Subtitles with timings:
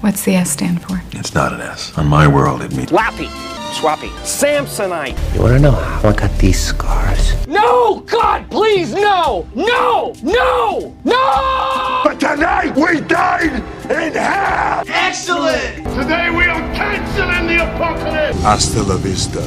[0.00, 1.00] What's the S stand for?
[1.12, 1.96] It's not an S.
[1.96, 3.28] On my world, it means Lappy,
[3.72, 5.16] Swappy, Samsonite.
[5.34, 7.46] You wanna know how I got these scars?
[7.46, 8.00] No!
[8.00, 9.48] God, please, no!
[9.54, 10.14] No!
[10.22, 10.94] No!
[11.04, 12.00] No!
[12.04, 14.84] But tonight we dine in hell!
[14.86, 15.76] Excellent!
[15.98, 18.40] Today we are canceling the apocalypse!
[18.42, 19.40] Hasta la vista,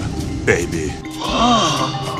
[0.45, 0.91] baby.
[1.21, 2.18] Oh.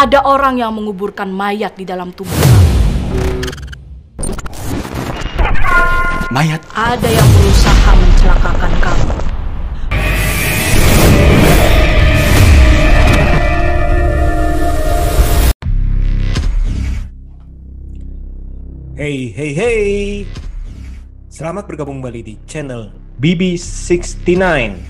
[0.00, 2.72] Ada orang yang menguburkan mayat di dalam tubuh kamu.
[6.32, 6.64] Mayat.
[6.72, 9.12] Ada yang berusaha mencelakakan kamu.
[18.96, 19.88] Hey, hey, hey.
[21.28, 22.88] Selamat bergabung kembali di channel
[23.20, 24.89] BB69.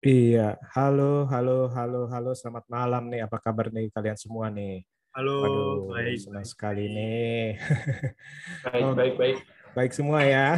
[0.00, 2.32] Iya, halo, halo, halo, halo.
[2.32, 3.20] Selamat malam nih.
[3.28, 4.80] Apa kabar nih kalian semua nih?
[5.12, 7.60] Halo, Waduh, baik, senang baik, sekali nih.
[8.64, 8.96] baik, Oh.
[8.96, 9.36] baik, baik.
[9.76, 10.56] Baik semua ya.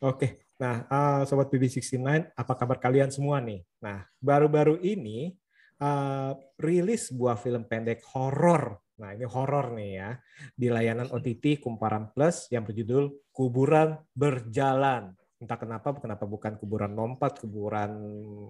[0.00, 3.60] Oke, nah eh, sobat BB69, apa kabar kalian semua nih?
[3.84, 5.36] Nah, baru-baru ini
[5.76, 8.80] eh, rilis sebuah film pendek horor.
[8.96, 10.16] Nah, ini horor nih ya
[10.56, 15.12] di layanan OTT Kumparan Plus yang berjudul Kuburan Berjalan.
[15.36, 17.92] Entah kenapa, kenapa bukan kuburan lompat, kuburan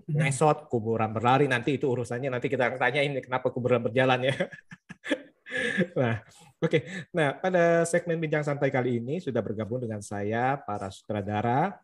[0.06, 1.51] ngesot, kuburan berlari.
[1.51, 4.34] Nanti itu urusannya nanti kita akan tanyain nih kenapa kuburan berjalan ya.
[5.98, 6.23] nah,
[6.62, 6.79] oke.
[7.11, 11.75] Nah, pada segmen bincang santai kali ini sudah bergabung dengan saya para sutradara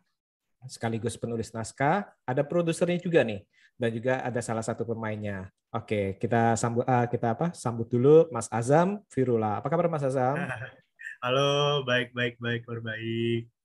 [0.70, 3.42] sekaligus penulis naskah, ada produsernya juga nih
[3.74, 5.50] dan juga ada salah satu pemainnya.
[5.74, 7.50] Oke, kita sambut eh, kita apa?
[7.56, 9.58] Sambut dulu Mas Azam Firula.
[9.58, 10.36] Apa kabar Mas Azam?
[11.24, 13.61] Halo, baik, baik, baik, baik.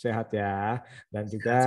[0.00, 0.80] Sehat ya.
[1.12, 1.60] Dan juga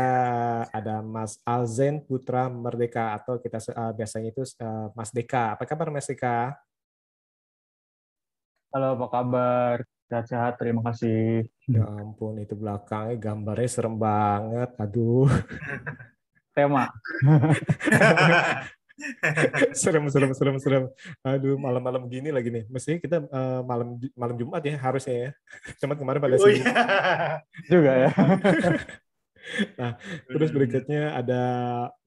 [0.73, 5.53] ada Mas Alzen Putra Merdeka atau kita eh, biasanya itu eh, Mas Deka.
[5.53, 6.57] Apa kabar Mas Deka?
[8.73, 9.77] Halo, apa kabar?
[10.09, 11.45] Sehat-sehat, terima kasih.
[11.69, 14.73] Ya ampun, itu belakangnya gambarnya serem banget.
[14.81, 15.29] Aduh.
[16.57, 16.89] Tema.
[19.81, 20.83] serem serem serem serem
[21.25, 25.29] aduh malam-malam gini lagi nih mestinya kita eh, malam malam Jumat ya harusnya ya
[25.81, 26.65] cuman kemarin pada Oh iya.
[27.67, 28.11] Juga ya.
[30.31, 31.41] terus berikutnya ada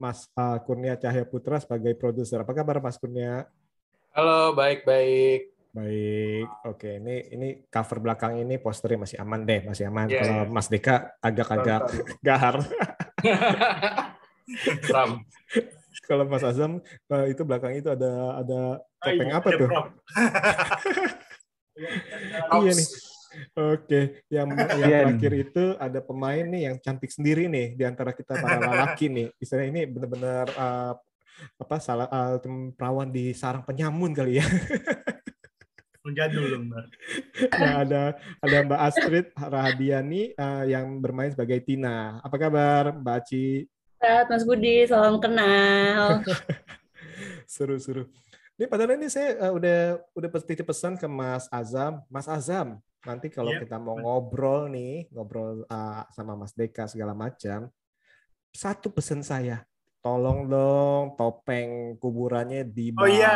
[0.00, 3.44] Mas eh, Kurnia Cahya Putra sebagai produser apa kabar Mas Kurnia
[4.16, 5.52] Halo, baik, baik.
[5.76, 10.36] baik oke ini ini cover belakang ini posternya masih aman deh masih aman Iya, kalau
[10.40, 10.48] iya.
[10.48, 11.82] Mas Deka agak-agak
[12.24, 12.56] gahar
[14.94, 15.26] Ram.
[16.08, 18.60] Kalau Mas Azam eh, itu belakang itu ada ada
[19.02, 19.68] topeng Ay, apa ada tuh.
[22.56, 22.88] Iya nih.
[23.52, 24.00] Oke,
[24.32, 24.48] yang
[24.80, 28.56] yang Iya terakhir itu ada pemain nih yang cantik sendiri nih di antara kita para
[28.56, 29.28] lelaki nih.
[29.36, 30.92] Istilahnya ini benar-benar eh,
[31.60, 32.08] apa salah
[32.40, 34.46] tem- perawan di sarang penyamun kali ya.
[36.00, 36.84] Menjadul dong, Mbak.
[37.60, 38.02] Nah, ada
[38.40, 42.22] ada Mbak Astrid Rahadiani eh, yang bermain sebagai Tina.
[42.24, 43.68] Apa kabar Mbak Aci?
[44.06, 46.22] Sehat, Mas Budi, salam kenal.
[47.50, 48.06] Seru-seru.
[48.54, 51.98] Ini padahal ini saya eh, udah udah titip pesan ke Mas Azam.
[52.06, 53.66] Mas Azam, nanti kalau Iya.
[53.66, 57.66] kita mau ngobrol nih, ngobrol eh, sama Mas Deka segala macam,
[58.54, 59.66] satu pesan saya,
[59.98, 63.02] tolong dong topeng kuburannya dibawa.
[63.02, 63.34] Oh, iya.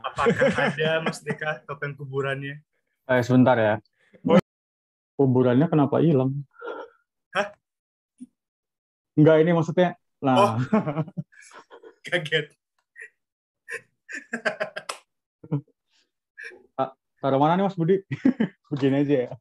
[0.00, 2.64] Apakah ada Mas Deka topeng kuburannya?
[3.12, 3.76] Eh, sebentar ya.
[4.24, 4.40] Oh.
[5.20, 6.32] Kuburannya kenapa hilang?
[9.14, 9.94] Enggak, ini maksudnya.
[10.22, 10.26] Oh.
[10.26, 10.58] Nah,
[12.06, 12.50] Kaget.
[17.24, 18.04] taruh mana nih Mas Budi?
[18.74, 19.32] Begini aja ya.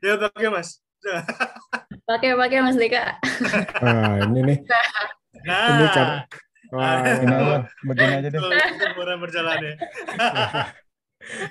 [0.00, 0.80] Ya, pakai, Mas.
[2.08, 3.20] Pakai pakai Mas Deka.
[3.84, 4.58] Nah, ini nih,
[5.44, 6.24] Nah, ini cara.
[6.70, 8.40] Wah, aja, begini aja deh.
[8.40, 9.74] Betul, kuburan berjalan ya.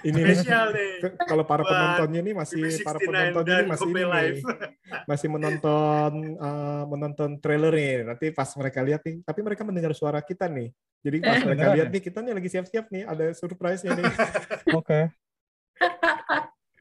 [0.02, 0.36] Ini nih.
[0.38, 0.92] Spesial nih.
[1.00, 4.38] Ke- Kalau para penontonnya ini masih para BB69 penontonnya ini masih ini Live.
[4.40, 4.44] nih,
[5.10, 7.94] masih menonton eh, menonton trailer nih.
[8.04, 10.70] Nanti pas mereka lihat nih, tapi mereka mendengar suara kita nih.
[11.00, 11.46] Jadi pas Eh.
[11.48, 11.94] mereka lihat ya?
[11.96, 14.12] nih, kita nih lagi siap-siap nih, ada surprise-nya nih.
[14.80, 15.00] Oke.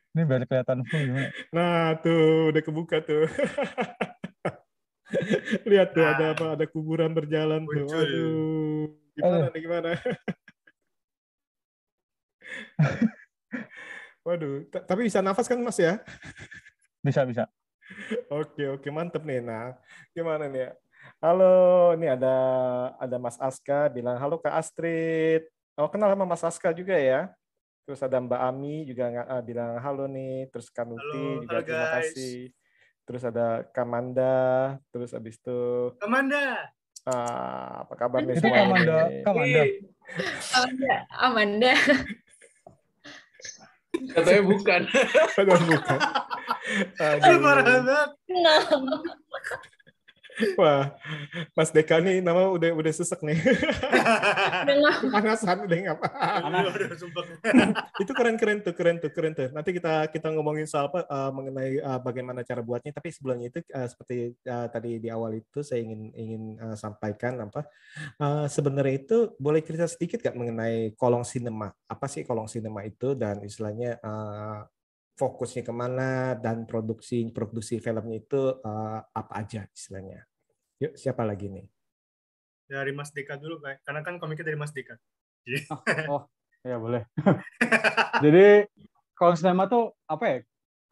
[0.08, 1.30] Ini biar kelihatan full gimana?
[1.54, 3.30] Nah, tuh udah kebuka tuh.
[5.70, 6.46] Lihat tuh ada apa?
[6.58, 7.86] Ada kuburan berjalan tuh.
[7.88, 9.52] Aduh, gimana Aduh.
[9.54, 9.90] nih gimana?
[14.26, 16.00] Waduh, ta- tapi bisa nafas kan Mas ya?
[17.00, 17.44] Bisa, bisa.
[18.28, 19.40] Oke, oke, mantep nih.
[19.40, 19.72] Nah,
[20.12, 20.70] gimana nih ya?
[21.18, 21.54] Halo,
[21.96, 22.36] ini ada
[23.00, 25.48] ada Mas Aska bilang halo Kak Astrid.
[25.78, 27.32] Oh kenal sama Mas Aska juga ya.
[27.88, 30.50] Terus ada Mbak Ami juga nga- ah, bilang halo nih.
[30.52, 31.94] Terus Kanuti Halo, juga halo, terima guys.
[32.12, 32.38] kasih.
[33.08, 34.36] Terus ada Kamanda.
[34.92, 35.60] Terus abis itu
[36.04, 36.68] Amanda.
[37.08, 38.60] ah, apa kabar nih semua?
[38.60, 38.98] Kamanda?
[39.24, 39.62] Kamanda.
[40.52, 41.72] Amanda, Amanda.
[44.14, 44.80] Katanya bukan.
[45.38, 45.98] Aduh, bukan.
[47.00, 47.82] Aduh, parah Aduh.
[47.82, 48.10] banget.
[48.30, 48.56] No.
[50.60, 50.94] Wah,
[51.54, 53.38] Mas Deka nih nama udah udah sesek nih.
[55.10, 57.24] Panasan udah aduh, sumpah.
[58.02, 59.48] itu keren keren tuh keren tuh keren tuh.
[59.50, 62.94] Nanti kita kita ngomongin soal apa uh, mengenai uh, bagaimana cara buatnya.
[62.94, 67.38] Tapi sebelumnya itu uh, seperti uh, tadi di awal itu saya ingin ingin uh, sampaikan
[67.42, 67.66] apa
[68.22, 71.74] uh, sebenarnya itu boleh cerita sedikit gak mengenai kolong sinema?
[71.90, 74.62] Apa sih kolong sinema itu dan istilahnya uh,
[75.18, 80.22] fokusnya ke mana dan produksi produksi filmnya itu uh, apa aja istilahnya
[80.78, 81.66] yuk siapa lagi nih
[82.68, 83.80] Dari Mas Deka dulu, Kak.
[83.80, 84.92] karena kan komiknya dari Mas Deka.
[85.48, 85.64] Jadi,
[86.04, 86.28] Oh,
[86.60, 87.00] ya boleh.
[88.24, 88.68] Jadi
[89.16, 90.36] kalau sinema tuh apa ya?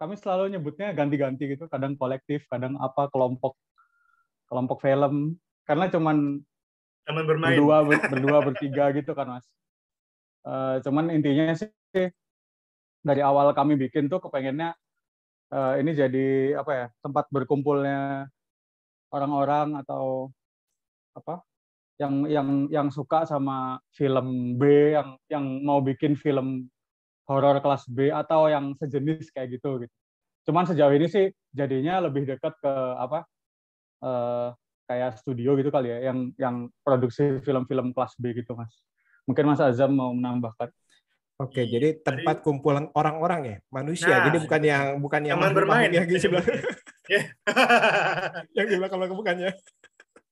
[0.01, 3.61] Kami selalu nyebutnya ganti-ganti gitu, kadang kolektif, kadang apa kelompok
[4.49, 5.37] kelompok film.
[5.69, 6.41] Karena cuman
[7.05, 7.61] teman bermain.
[7.61, 9.45] berdua ber- berdua bertiga gitu kan mas
[10.47, 11.69] Eh, cuman intinya sih
[13.07, 14.75] dari awal kami bikin tuh kepengennya
[15.55, 18.27] eh, ini jadi apa ya tempat berkumpulnya
[19.15, 20.35] orang-orang atau
[21.15, 21.47] apa
[21.97, 26.69] yang yang yang suka sama film B yang yang mau bikin film
[27.25, 29.95] horor kelas B atau yang sejenis kayak gitu gitu.
[30.47, 33.25] Cuman sejauh ini sih jadinya lebih dekat ke apa
[34.03, 34.49] eh,
[34.87, 38.71] kayak studio gitu kali ya yang yang produksi film-film kelas B gitu mas.
[39.27, 40.71] Mungkin mas Azam mau menambahkan
[41.37, 44.09] Oke, jadi tempat kumpulan orang-orang ya, manusia.
[44.09, 45.93] Nah, jadi bukan yang bukan yang Taman bermain.
[45.93, 46.45] makhluk-makhluk yang di sebelah,
[47.07, 47.21] Ya.
[48.57, 49.51] yang di belakang belakang bukannya.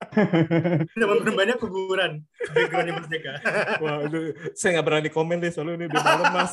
[0.97, 2.25] Teman bermainnya kuburan.
[2.53, 3.33] Backgroundnya Mas Deka.
[3.85, 6.53] Wah, itu saya nggak berani komen deh soalnya ini udah malam mas.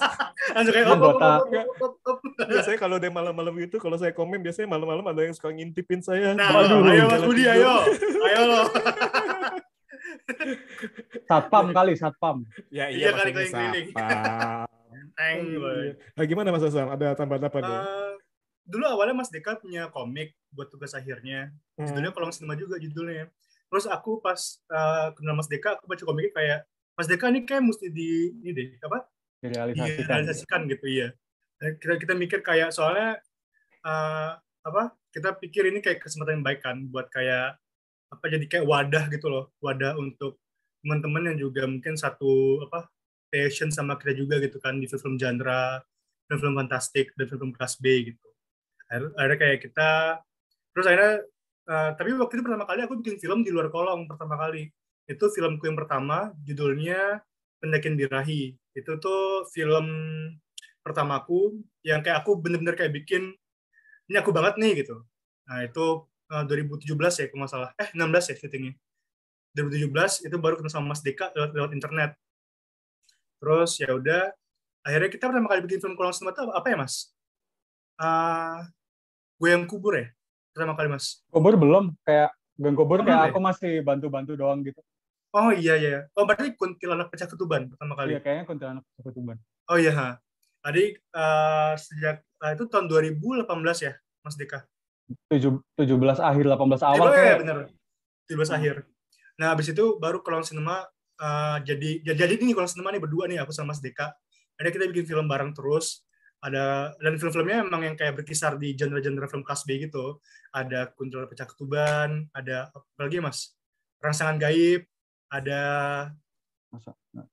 [0.51, 2.19] Langsung kayak, op.
[2.47, 6.35] Biasanya kalau udah malam-malam gitu, kalau saya komen biasanya malam-malam ada yang suka ngintipin saya.
[6.35, 7.87] Nah, Waduh, ayo Mas Budi, ayo.
[8.23, 8.61] Ayo lo.
[11.29, 13.91] Satpam kali satpam Ya Iya, iya, kali?
[15.15, 15.95] Teng, boy.
[16.17, 16.87] Nah, gimana Mas Asam?
[16.91, 17.77] Ada tambahan apa nih?
[17.79, 18.13] Eh,
[18.67, 21.51] dulu awalnya Mas Deka punya komik buat tugas akhirnya.
[21.75, 21.87] Hmm.
[21.87, 23.27] Judulnya Kolong Sinema juga judulnya.
[23.71, 26.59] Terus aku pas eh, kenal Mas Deka, aku baca komiknya kayak
[26.95, 29.07] Mas Deka ini kayak mesti di ini deh, apa?
[29.41, 31.09] direalisasikan direalisasikan gitu iya.
[31.57, 33.17] Dan kita kita mikir kayak soalnya
[33.81, 34.31] eh,
[34.61, 34.83] apa?
[35.11, 37.57] Kita pikir ini kayak kesempatan yang baik kan buat kayak
[38.11, 40.37] apa jadi kayak wadah gitu loh, wadah untuk
[40.83, 42.89] teman-teman yang juga mungkin satu apa
[43.31, 45.79] passion sama kita juga gitu kan di film-film genre,
[46.27, 48.27] film-film fantastik dan film kelas B gitu.
[48.91, 50.19] Akhirnya kayak kita
[50.75, 51.23] terus akhirnya
[51.71, 54.67] eh, tapi waktu itu pertama kali aku bikin film di luar kolong pertama kali.
[55.07, 57.23] Itu filmku yang pertama judulnya
[57.63, 58.57] Pendakian Birahi.
[58.75, 59.87] Itu tuh film
[60.81, 63.31] pertamaku yang kayak aku bener-bener kayak bikin
[64.11, 65.07] ini aku banget nih gitu.
[65.47, 66.87] Nah itu eh, 2017
[67.19, 67.69] ya kalau nggak salah.
[67.75, 68.73] Eh 16 ya syutingnya.
[69.51, 72.11] 2017 itu baru ketemu sama Mas Deka lewat, lewat internet.
[73.37, 74.31] Terus ya udah
[74.81, 76.95] akhirnya kita pertama kali bikin film kolong sinema itu apa, ya Mas?
[77.97, 78.65] Ah,
[79.37, 80.09] gue yang kubur ya
[80.51, 81.21] pertama kali Mas.
[81.29, 84.81] kubur belum kayak gang kubur Oh, kayak belum aku masih bantu-bantu doang gitu
[85.31, 85.97] Oh iya iya.
[86.11, 88.13] Oh berarti kuntilanak pecah ketuban pertama kali.
[88.13, 89.37] iya kayaknya kuntilanak ketuban
[89.69, 89.91] Oh iya.
[89.93, 90.09] ha.
[90.59, 93.47] Tadi eh, sejak eh, itu tahun 2018
[93.79, 94.67] ya Mas Deka.
[95.29, 97.57] Tujuh- 17 akhir 18 awal iya, kayak bener.
[98.27, 98.75] 17 akhir.
[99.39, 100.85] Nah, habis itu baru kolong sinema
[101.21, 104.13] eh, jadi jadi jadi ini kolong sinema nih berdua nih aku sama Mas Deka.
[104.61, 106.05] Ada kita bikin film bareng terus.
[106.41, 110.17] Ada dan film-filmnya emang yang kayak berkisar di genre-genre film kelas B gitu.
[110.49, 113.53] Ada Kuntilanak Pecah Ketuban, ada apa lagi Mas?
[114.01, 114.89] Rangsangan Gaib,
[115.29, 115.61] ada
[116.73, 116.97] Masa?
[117.13, 117.27] Nah,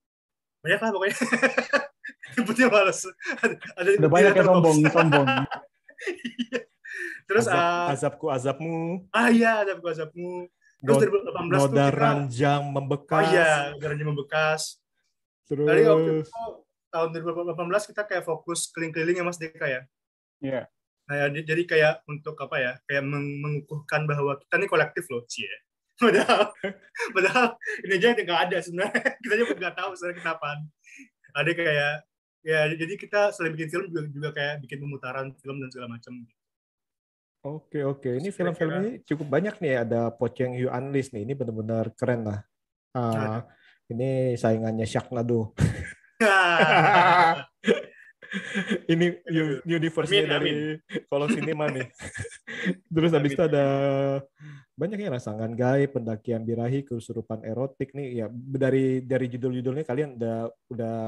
[0.61, 1.17] banyak lah pokoknya.
[2.37, 3.01] Nyebutnya males.
[3.41, 5.27] Ada, ada udah banyak yang sombong sombong
[7.29, 10.49] Terus Azab, ah, azabku azabmu, ah iya ada azabmu.
[10.81, 13.25] Terus no- 2018 tuh noda kita ranjang Oh membekas.
[13.29, 14.63] iya, garansi membekas.
[15.45, 16.33] Terus Dari waktu itu
[16.89, 19.83] tahun 2018 kita kayak fokus keliling-keliling ya Mas Deka ya.
[20.41, 20.63] Iya.
[21.05, 22.73] Nah, ya, di- jadi kayak untuk apa ya?
[22.85, 25.49] Kayak meng- mengukuhkan bahwa kita ini kolektif loh, cie.
[26.01, 26.53] Padahal,
[27.17, 27.47] padahal
[27.83, 29.03] ini aja yang nggak ada sebenarnya.
[29.21, 30.59] Kita aja nggak tahu sebenarnya apaan.
[31.35, 31.93] Ada kayak
[32.47, 36.23] ya jadi kita selain bikin film juga, juga kayak bikin pemutaran film dan segala macam.
[37.47, 39.87] Oke oke, ini film-film ini cukup banyak nih.
[39.87, 42.43] Ada Poceng Yu Unleashed nih, ini benar-benar keren lah.
[42.99, 43.47] Ah,
[43.87, 45.55] ini saingannya Sharknado.
[48.93, 49.07] ini
[49.65, 50.53] universe-nya Amin, dari
[51.07, 51.87] kolong sinema nih.
[52.95, 53.67] Terus habis itu ada
[54.75, 60.51] banyak ya rangsangan gaib, pendakian birahi, kesurupan erotik nih ya dari dari judul-judulnya kalian udah
[60.75, 60.99] udah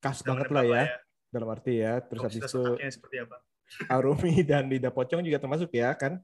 [0.00, 0.86] khas banget lah ya ya.
[1.32, 3.36] dalam arti ya terus habis itu otaknya seperti apa?
[3.88, 6.18] Arumi dan Lidah Pocong juga termasuk ya kan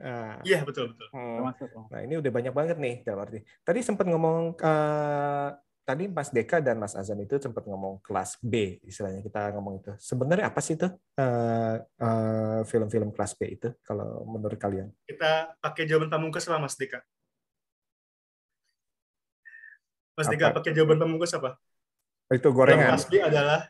[0.00, 1.12] Nah, Iya betul betul.
[1.12, 1.36] hmm.
[1.36, 1.68] Termasuk.
[1.76, 1.84] oh.
[1.92, 3.44] Nah ini udah banyak banget nih dalam arti.
[3.60, 5.48] Tadi sempat ngomong eh,
[5.84, 9.92] tadi Mas Deka dan Mas Azam itu sempat ngomong kelas B istilahnya kita ngomong itu.
[10.00, 10.88] Sebenarnya apa sih itu
[11.20, 14.88] eh, eh, film-film kelas B itu kalau menurut kalian?
[15.04, 17.04] Kita pakai jawaban pamungkas lah Mas Dika.
[20.16, 20.64] Mas Dika Apa?
[20.64, 21.60] pakai jawaban pamungkas apa?
[22.32, 22.96] Itu Film gorengan.
[22.96, 23.68] kelas B adalah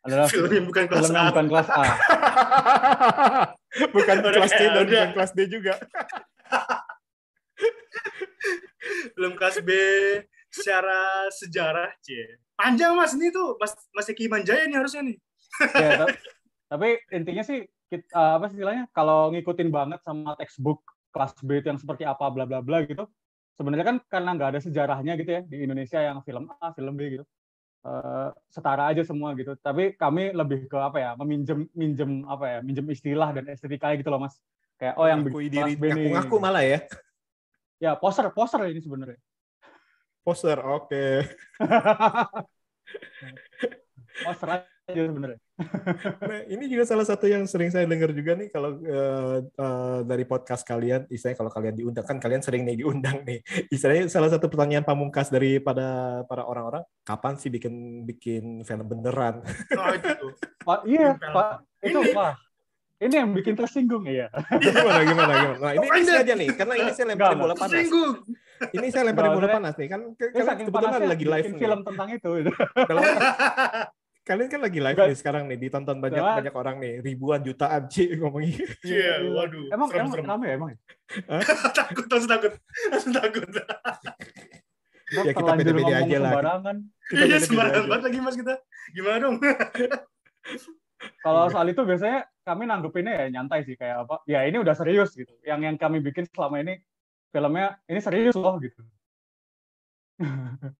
[0.00, 1.28] Adalah film yang bukan kelas film A.
[1.28, 1.84] bukan kelas A.
[3.96, 4.90] bukan Udah kelas C dan udah.
[4.90, 5.74] bukan kelas D juga.
[9.14, 9.70] Film kelas B
[10.50, 12.16] secara sejarah, C.
[12.56, 15.16] Panjang Mas ini tuh, Mas Mas Eki Manjaya nih harusnya nih.
[15.76, 16.16] Ya, ta-
[16.76, 21.58] tapi intinya sih kita, eh, apa sih istilahnya kalau ngikutin banget sama textbook kelas B
[21.58, 23.06] itu yang seperti apa bla bla bla gitu.
[23.56, 27.18] Sebenarnya kan karena nggak ada sejarahnya gitu ya di Indonesia yang film A, film B
[27.18, 27.24] gitu.
[27.80, 29.56] Eh, setara aja semua gitu.
[29.56, 34.12] Tapi kami lebih ke apa ya, meminjem minjem apa ya, minjem istilah dan estetika gitu
[34.12, 34.36] loh Mas.
[34.76, 36.12] Kayak oh yang bikin diri, nih.
[36.12, 36.84] ngaku-ngaku malah ya.
[37.80, 39.16] Ya poster poster ini sebenarnya.
[40.20, 41.24] Poster, oke.
[44.28, 45.40] Poster aja sebenarnya.
[46.20, 50.24] Nah, ini juga salah satu yang sering saya dengar juga nih kalau eh, eh, dari
[50.24, 53.44] podcast kalian, istilahnya kalau kalian diundang kan kalian sering nih diundang nih.
[53.74, 59.44] Istilahnya salah satu pertanyaan pamungkas daripada para orang-orang, kapan sih bikin bikin film beneran?
[59.76, 60.26] Oh itu.
[60.68, 61.16] Pak, iya.
[61.16, 61.64] Pak.
[61.84, 62.34] Itu Pak.
[63.00, 64.28] Ini yang bikin tersinggung ya.
[64.60, 65.56] gimana gimana gimana?
[65.56, 67.72] Nah, ini, ini sengaja nih, karena ini saya lemparin Enggak, bola panas.
[67.72, 68.12] Tersinggung.
[68.60, 71.62] Ini saya lemparin Enggak, bola panas nih kan saking kebetulan lagi live bikin nih.
[71.64, 72.30] film tentang itu.
[74.30, 77.90] Kalian kan lagi live nih sekarang nih ditonton banyak Cuma- banyak orang nih ribuan jutaan
[77.90, 79.66] sih ngomongin Iya, waduh.
[79.68, 80.26] Emang serem, emang serem.
[80.30, 80.70] rame ya emang?
[81.72, 82.52] takut, langsung takut.
[82.88, 83.42] Langsung takut.
[83.42, 86.32] Kita Ya, kita ngomong aja lah.
[86.38, 86.54] Kita
[87.10, 88.54] Iya, beda-beda sembarangan banget lagi Mas kita.
[88.94, 89.36] Gimana dong?
[91.24, 91.50] Kalau Iya.
[91.50, 94.22] soal itu biasanya kami nanggepinnya ya nyantai sih kayak apa?
[94.24, 95.34] Ya ini udah serius gitu.
[95.42, 96.78] Yang yang kami bikin selama ini
[97.28, 98.78] filmnya ini serius loh gitu.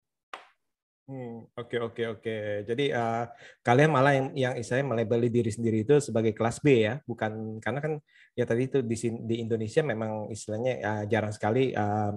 [1.11, 2.37] Hmm, Oke oke oke.
[2.63, 3.25] Jadi eh,
[3.67, 7.83] kalian malah yang yang istilahnya melabeli diri sendiri itu sebagai kelas B ya, bukan karena
[7.83, 7.93] kan
[8.39, 8.95] ya tadi itu di
[9.27, 12.13] di Indonesia memang istilahnya eh, jarang sekali eh,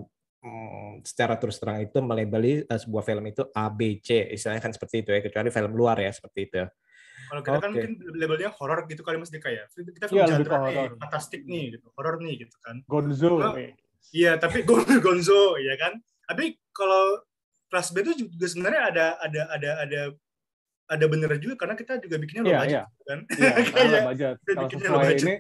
[0.46, 4.70] mm, secara terus terang itu melabeli eh, sebuah film itu A B C istilahnya kan
[4.78, 6.62] seperti itu ya kecuali film luar ya seperti itu.
[7.34, 7.82] Kalau kita kan Oke.
[7.82, 9.66] mungkin labelnya horor gitu kali Mas Dika ya.
[9.74, 12.78] Kita film ke genre nih, fantastik nih gitu, horor nih gitu kan.
[12.86, 13.42] Gonzo.
[13.42, 13.58] Nah.
[14.14, 15.98] Iya, tapi Gon- Gonzo ya kan.
[16.30, 17.26] Tapi kalau
[17.74, 20.02] kelas B itu juga sebenarnya ada ada ada ada
[20.94, 22.84] ada bener juga karena kita juga bikinnya low Iya, budget iya.
[23.02, 23.20] kan.
[23.26, 24.36] Iya, Kayak- kalau budget.
[24.38, 25.26] Kalau bikinnya sesuai low budget.
[25.26, 25.36] ini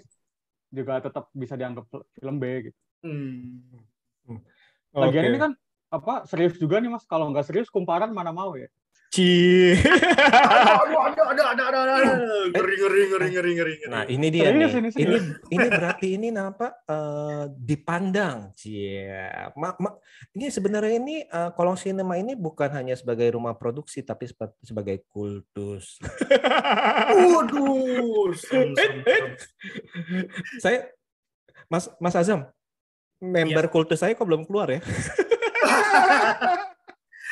[0.73, 2.79] juga tetap bisa dianggap film B gitu.
[3.05, 4.41] Hmm.
[4.91, 5.29] Lagian Oke.
[5.29, 5.51] ini kan
[5.93, 7.05] apa serius juga nih Mas.
[7.05, 8.65] Kalau nggak serius kumparan mana mau ya.
[9.13, 9.77] Ci.
[9.77, 12.13] Aduh, ada ada ada ada ada.
[12.49, 13.73] Ngeri ngeri ngeri ngeri ngeri.
[13.85, 14.89] Nah ini dia Serius nih.
[15.05, 15.17] ini,
[15.53, 19.05] Ini berarti ini apa eh, dipandang, Cie.
[19.53, 20.01] Ma- ma-
[20.33, 24.25] ini sebenarnya ini eh, kolong sinema ini bukan hanya sebagai rumah produksi tapi
[24.65, 26.01] sebagai kultus.
[27.13, 28.33] Waduh,
[30.57, 30.89] saya
[31.69, 32.49] Mas Mas Azam
[33.21, 34.81] member kultus saya kok belum keluar ya?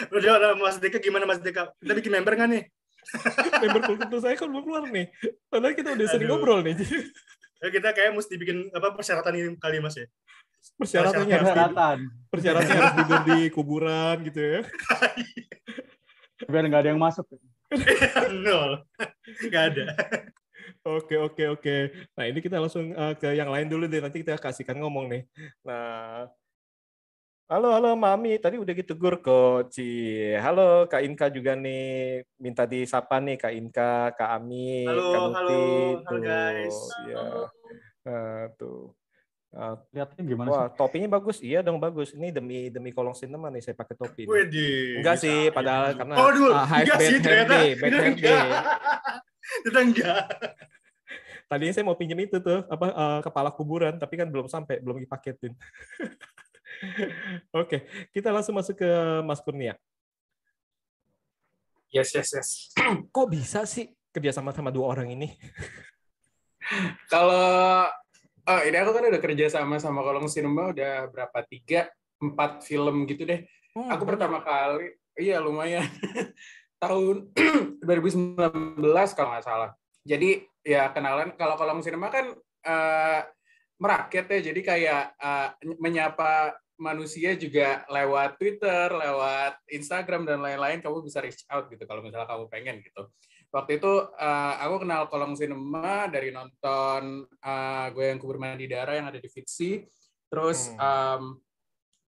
[0.09, 1.69] Udah, udah, Mas Deka gimana Mas Deka?
[1.77, 2.63] Kita bikin member nggak nih?
[3.61, 5.07] member kultus saya kok belum keluar nih.
[5.49, 6.37] Padahal kita udah sering Aduh.
[6.37, 6.75] ngobrol nih.
[7.61, 10.09] Ya, kita kayak mesti bikin apa persyaratan ini kali Mas ya.
[10.77, 11.97] Persyaratannya Persyaratan.
[12.29, 14.61] persyaratannya harus tidur di kuburan gitu ya.
[16.51, 17.25] Biar nggak ada yang masuk.
[18.45, 18.81] Nol.
[19.45, 19.85] Nggak ada.
[20.81, 21.75] Oke oke oke.
[22.17, 24.01] Nah ini kita langsung uh, ke yang lain dulu deh.
[24.01, 25.21] Nanti kita kasihkan ngomong nih.
[25.65, 26.29] Nah,
[27.47, 28.37] halo halo Mami.
[28.37, 29.87] Tadi udah ditegur kok, Ci.
[30.35, 32.21] Halo Kak Inka juga nih.
[32.37, 35.59] Minta disapa nih Kak Inka, Kak Ami, Halo, Kak halo,
[36.03, 36.77] halo guys.
[37.05, 37.21] Ya.
[38.01, 38.93] Nah, tuh.
[39.51, 40.79] Nah, Lihatnya gimana wah, sih?
[40.79, 41.37] topinya bagus.
[41.39, 42.15] Iya dong bagus.
[42.15, 44.23] Ini demi demi kolong sinema nih saya pakai topi.
[44.23, 45.03] Widih.
[45.03, 46.51] Enggak sih, padahal karena Oh, dulu.
[46.51, 47.51] uh, high enggak bad sih ternyata.
[47.51, 48.15] day, bad Ternyata hair day.
[48.15, 48.45] enggak.
[49.43, 50.23] Ternyata enggak.
[51.51, 55.03] Tadinya saya mau pinjem itu tuh apa eh, kepala kuburan, tapi kan belum sampai, belum
[55.03, 55.51] dipaketin.
[57.61, 58.89] Oke, kita langsung masuk ke
[59.25, 59.77] Mas Kurnia.
[61.91, 62.49] Yes, yes, yes.
[63.15, 65.27] Kok bisa sih kerja sama sama dua orang ini?
[67.11, 67.87] Kalau
[68.47, 73.03] oh, ini aku kan udah kerja sama sama Kolong Cinema udah berapa tiga empat film
[73.09, 73.43] gitu deh.
[73.75, 75.83] Hmm, Aku pertama kali, iya lumayan
[76.83, 77.31] tahun
[77.87, 78.79] 2019
[79.17, 79.71] kalau nggak salah.
[80.07, 82.31] Jadi ya kenalan kalau Kolong Cinema kan
[82.63, 83.21] eh,
[83.81, 84.39] merakyat ya.
[84.53, 85.49] Jadi kayak uh,
[85.81, 92.01] menyapa manusia juga lewat Twitter, lewat Instagram dan lain-lain kamu bisa reach out gitu kalau
[92.01, 93.05] misalnya kamu pengen gitu.
[93.53, 98.97] Waktu itu uh, aku kenal Kolong Cinema dari nonton uh, gue yang kubur mandi darah
[98.97, 99.85] yang ada di Fitsi.
[100.31, 101.37] Terus um,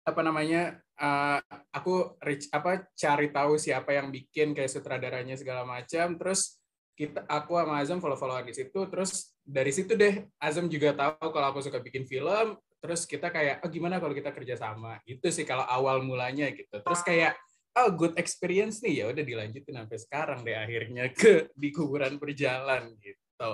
[0.07, 0.79] apa namanya?
[1.01, 1.41] Uh,
[1.73, 6.13] aku reach apa cari tahu siapa yang bikin kayak sutradaranya segala macam.
[6.21, 6.61] Terus
[6.93, 8.77] kita aku sama Azam follow-followan di situ.
[8.93, 12.61] Terus dari situ deh Azam juga tahu kalau aku suka bikin film.
[12.81, 16.81] Terus kita kayak oh gimana kalau kita kerja sama gitu sih kalau awal mulanya gitu.
[16.81, 17.37] Terus kayak
[17.77, 22.97] oh good experience nih ya udah dilanjutin sampai sekarang deh akhirnya ke di kuburan berjalan
[22.99, 23.53] gitu.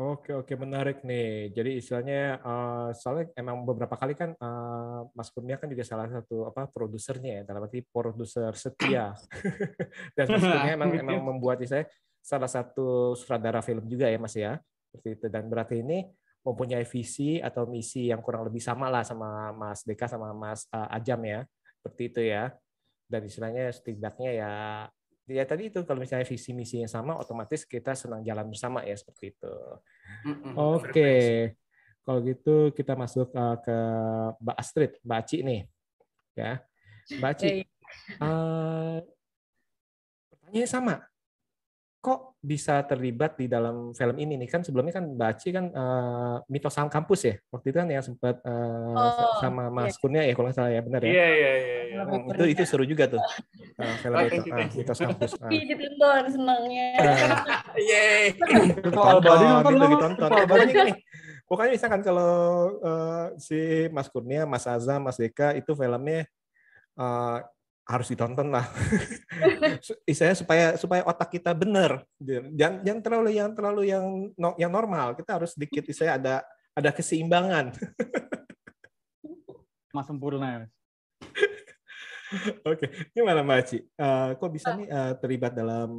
[0.00, 1.52] Oke oke menarik nih.
[1.52, 6.48] Jadi istilahnya uh, soalnya emang beberapa kali kan uh, Mas Kurnia kan juga salah satu
[6.48, 9.12] apa produsernya ya dalam arti produser setia.
[10.16, 11.92] Dan Mas Kurnia emang emang membuat istilahnya
[12.24, 14.56] salah satu sutradara film juga ya Mas ya.
[14.88, 16.04] Seperti itu dan berarti ini
[16.42, 20.90] mempunyai visi atau misi yang kurang lebih sama lah sama Mas Deka sama Mas uh,
[20.90, 21.46] Ajam ya.
[21.78, 22.50] Seperti itu ya.
[23.06, 24.52] Dan istilahnya setidaknya ya
[25.30, 28.98] ya tadi itu kalau misalnya visi misi yang sama otomatis kita senang jalan bersama ya
[28.98, 29.54] seperti itu.
[30.58, 30.90] Oke.
[30.90, 31.26] Okay.
[32.02, 33.76] Kalau gitu kita masuk uh, ke
[34.42, 35.60] Mbak Astrid, Mbak Aci nih.
[36.34, 36.52] Ya.
[37.22, 37.52] Mbak Aci.
[38.18, 38.98] Uh,
[40.34, 40.94] pertanyaannya sama.
[42.02, 44.50] Kok bisa terlibat di dalam film ini nih?
[44.50, 47.34] Kan sebelumnya kan Mbak Aci kan uh, mitos sang kampus ya?
[47.54, 50.00] Waktu itu kan yang sempat uh, oh, sama Mas iya.
[50.02, 51.12] Kurnia ya kalau nggak salah ya benar ya?
[51.14, 51.72] Iya iya iya
[52.06, 53.22] hmm, itu itu seru juga tuh
[53.78, 54.40] uh, film oh, itu.
[54.50, 55.32] uh, mitos kampus.
[55.38, 55.50] Uh.
[55.50, 56.88] ditonton senangnya.
[57.78, 58.24] Yeay
[58.82, 59.38] ditonton
[59.70, 60.92] gitu ditonton pokoknya gini
[61.46, 62.32] pokoknya misalkan kalau
[62.80, 66.26] uh, si Mas Kurnia Mas Azam Mas Deka itu filmnya
[66.96, 67.44] uh,
[67.82, 68.66] harus ditonton lah.
[70.10, 72.06] Istilahnya supaya supaya otak kita benar.
[72.22, 74.04] Jangan jangan terlalu yang terlalu yang
[74.58, 75.18] yang normal.
[75.18, 76.34] Kita harus sedikit istilahnya ada
[76.72, 77.74] ada keseimbangan.
[79.94, 80.62] Mas sempurna ya.
[82.64, 83.84] Oke, gimana Mbak Aci?
[83.92, 85.92] Uh, kok bisa nih uh, terlibat dalam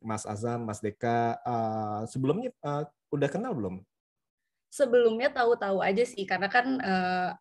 [0.00, 1.36] Mas Azam, Mas Deka?
[1.44, 3.84] Uh, sebelumnya uh, udah kenal belum?
[4.72, 7.36] Sebelumnya tahu-tahu aja sih, karena kan uh,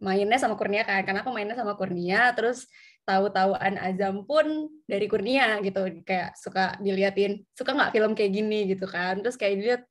[0.00, 2.66] mainnya sama Kurnia kan, karena aku mainnya sama Kurnia, terus
[3.04, 8.86] tahu-tahuan Azam pun dari Kurnia gitu kayak suka diliatin suka nggak film kayak gini gitu
[8.86, 9.82] kan terus kayak dilihat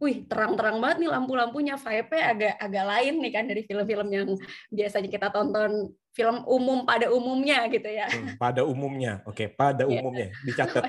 [0.00, 4.28] wih terang-terang banget nih lampu-lampunya vibe-nya agak agak lain nih kan dari film-film yang
[4.72, 8.06] biasanya kita tonton film umum pada umumnya gitu ya.
[8.06, 10.00] Hmm, pada umumnya oke pada iya.
[10.00, 10.82] umumnya dicatat.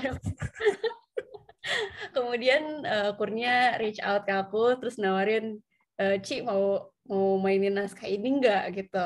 [2.15, 5.57] Kemudian uh, Kurnia reach out ke aku terus nawarin
[5.97, 9.05] uh, Ci mau mau mainin naskah ini enggak gitu.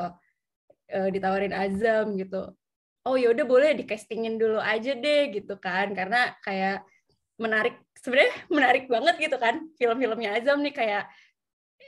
[0.90, 2.50] Uh, ditawarin Azam gitu.
[3.06, 5.92] Oh ya udah boleh di castingin dulu aja deh gitu kan.
[5.94, 6.82] Karena kayak
[7.40, 10.74] menarik sebenarnya menarik banget gitu kan film-filmnya Azam nih.
[10.74, 11.04] Kayak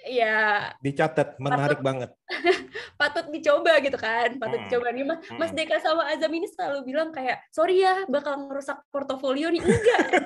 [0.03, 2.11] ya dicatat menarik patut, banget.
[3.01, 4.38] patut dicoba gitu kan.
[4.38, 4.66] Patut hmm.
[4.70, 4.88] dicoba.
[4.94, 9.51] Nih mas mas Deka sama Azam ini selalu bilang kayak sorry ya bakal ngerusak portofolio
[9.51, 9.62] nih.
[9.64, 10.07] Enggak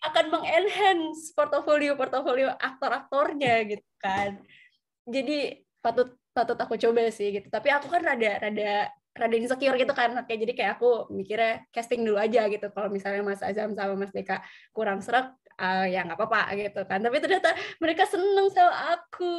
[0.00, 4.40] akan mengenhance portofolio portofolio aktor-aktornya gitu kan.
[5.04, 7.48] Jadi patut patut aku coba sih gitu.
[7.52, 10.24] Tapi aku kan rada rada rada insecure gitu kan.
[10.24, 12.66] Kayak jadi kayak aku mikirnya casting dulu aja gitu.
[12.72, 14.40] Kalau misalnya Mas Azam sama Mas Deka
[14.72, 17.04] kurang serak uh, ya nggak apa-apa gitu kan.
[17.04, 19.34] Tapi ternyata mereka seneng sama aku.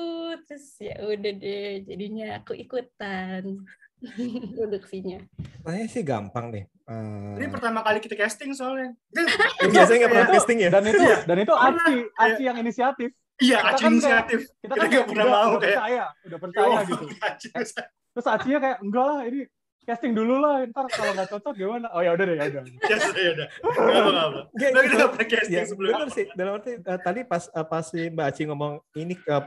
[0.46, 3.66] Terus ya udah deh jadinya aku ikutan
[4.58, 5.20] produksinya.
[5.62, 6.66] Kayaknya sih gampang deh.
[6.90, 7.38] Uh...
[7.38, 8.98] Ini pertama kali kita casting soalnya.
[9.74, 10.70] Biasanya nggak pernah casting ya.
[10.74, 13.10] Dan itu dan itu Aci Aci yang inisiatif.
[13.42, 14.40] Iya, Aci kan inisiatif.
[14.62, 17.06] Kita kan nggak pernah mau kayak percaya, udah percaya gitu.
[18.12, 19.42] Terus Acinya kayak enggak lah ini
[19.82, 21.88] casting dulu lah ntar kalau nggak cocok gimana?
[21.92, 22.64] Oh ya udah deh ya udah.
[23.18, 23.48] Ya udah.
[23.62, 24.26] Nggak apa nggak
[25.02, 25.96] apa pernah casting ya, sebelumnya.
[25.98, 26.26] benar sih.
[26.38, 29.44] Dalam arti uh, tadi pas uh, pas si Mbak Aci ngomong ini uh,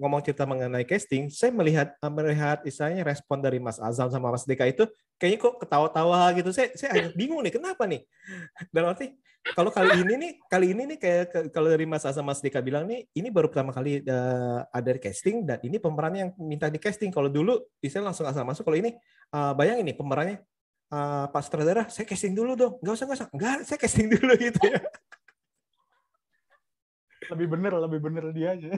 [0.00, 4.48] ngomong cerita mengenai casting saya melihat uh, melihat istilahnya respon dari Mas Azam sama Mas
[4.48, 4.88] Deka itu
[5.20, 6.50] kayaknya kok ketawa-tawa gitu.
[6.50, 8.02] Saya saya agak bingung nih kenapa nih?
[8.72, 9.12] Dalam arti
[9.52, 12.88] kalau kali ini nih kali ini nih kayak kalau dari Mas Azam Mas Dika bilang
[12.88, 17.12] nih ini baru pertama kali uh, ada casting dan ini pemerannya yang minta di casting.
[17.12, 18.64] Kalau dulu istilah langsung asal masuk.
[18.64, 18.96] Kalau ini
[19.36, 20.40] uh, bayangin nih pemerannya
[20.88, 22.80] uh, Pak Sutradara saya casting dulu dong.
[22.80, 23.28] Nggak usah nggak usah.
[23.36, 24.80] Nggak saya casting dulu gitu ya.
[27.24, 28.68] Lebih bener lebih bener dia aja.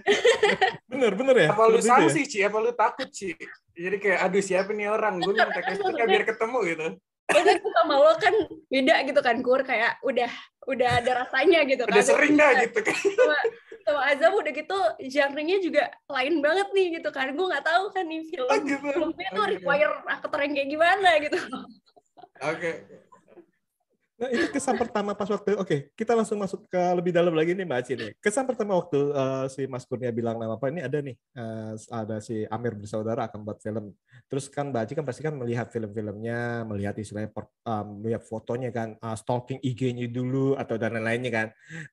[0.90, 1.48] Bener bener ya?
[1.50, 2.30] Apa lu sanksi ya?
[2.30, 2.38] Ci?
[2.46, 3.34] Apa lu takut Ci?
[3.74, 5.18] Jadi kayak aduh siapa nih orang?
[5.18, 6.86] Gue minta castingnya biar ketemu gitu
[7.26, 8.34] Maksudnya aku sama lo kan
[8.70, 10.30] beda gitu kan Kur kayak udah
[10.70, 11.94] udah ada rasanya gitu kan.
[11.94, 12.94] Udah sering dah gitu kan.
[12.94, 13.38] Sama,
[13.82, 14.78] sama Azam udah gitu
[15.10, 17.34] genre-nya juga lain banget nih gitu kan.
[17.34, 18.86] Gue nggak tahu kan nih film oh, gitu.
[18.94, 19.54] filmnya tuh oh, gitu.
[19.58, 21.38] require aktor yang kayak gimana gitu.
[22.46, 22.58] Oke.
[22.62, 22.74] Okay.
[24.16, 27.68] Nah, itu kesan pertama pas waktu oke, kita langsung masuk ke lebih dalam lagi nih
[27.68, 28.10] Mbak Aci nih.
[28.16, 32.16] Kesan pertama waktu uh, si Mas Kurnia bilang nama apa ini ada nih uh, ada
[32.24, 33.92] si Amir bersaudara akan buat film.
[34.32, 37.28] Terus kan Mbak Aci kan pasti kan melihat film-filmnya, melihat istilahnya
[37.68, 41.48] um, melihat fotonya kan, uh, stalking IG-nya dulu atau dan lain-lainnya kan.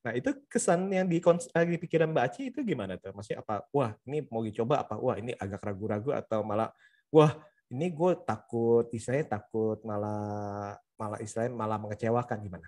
[0.07, 3.11] Nah, itu kesan yang di, di pikiran Mbak Aci itu gimana tuh?
[3.11, 3.67] Maksudnya apa?
[3.75, 4.95] Wah, ini mau dicoba apa?
[4.95, 6.71] Wah, ini agak ragu-ragu atau malah
[7.11, 7.35] wah,
[7.67, 12.67] ini gue takut, istilahnya takut malah malah istilahnya malah mengecewakan gimana?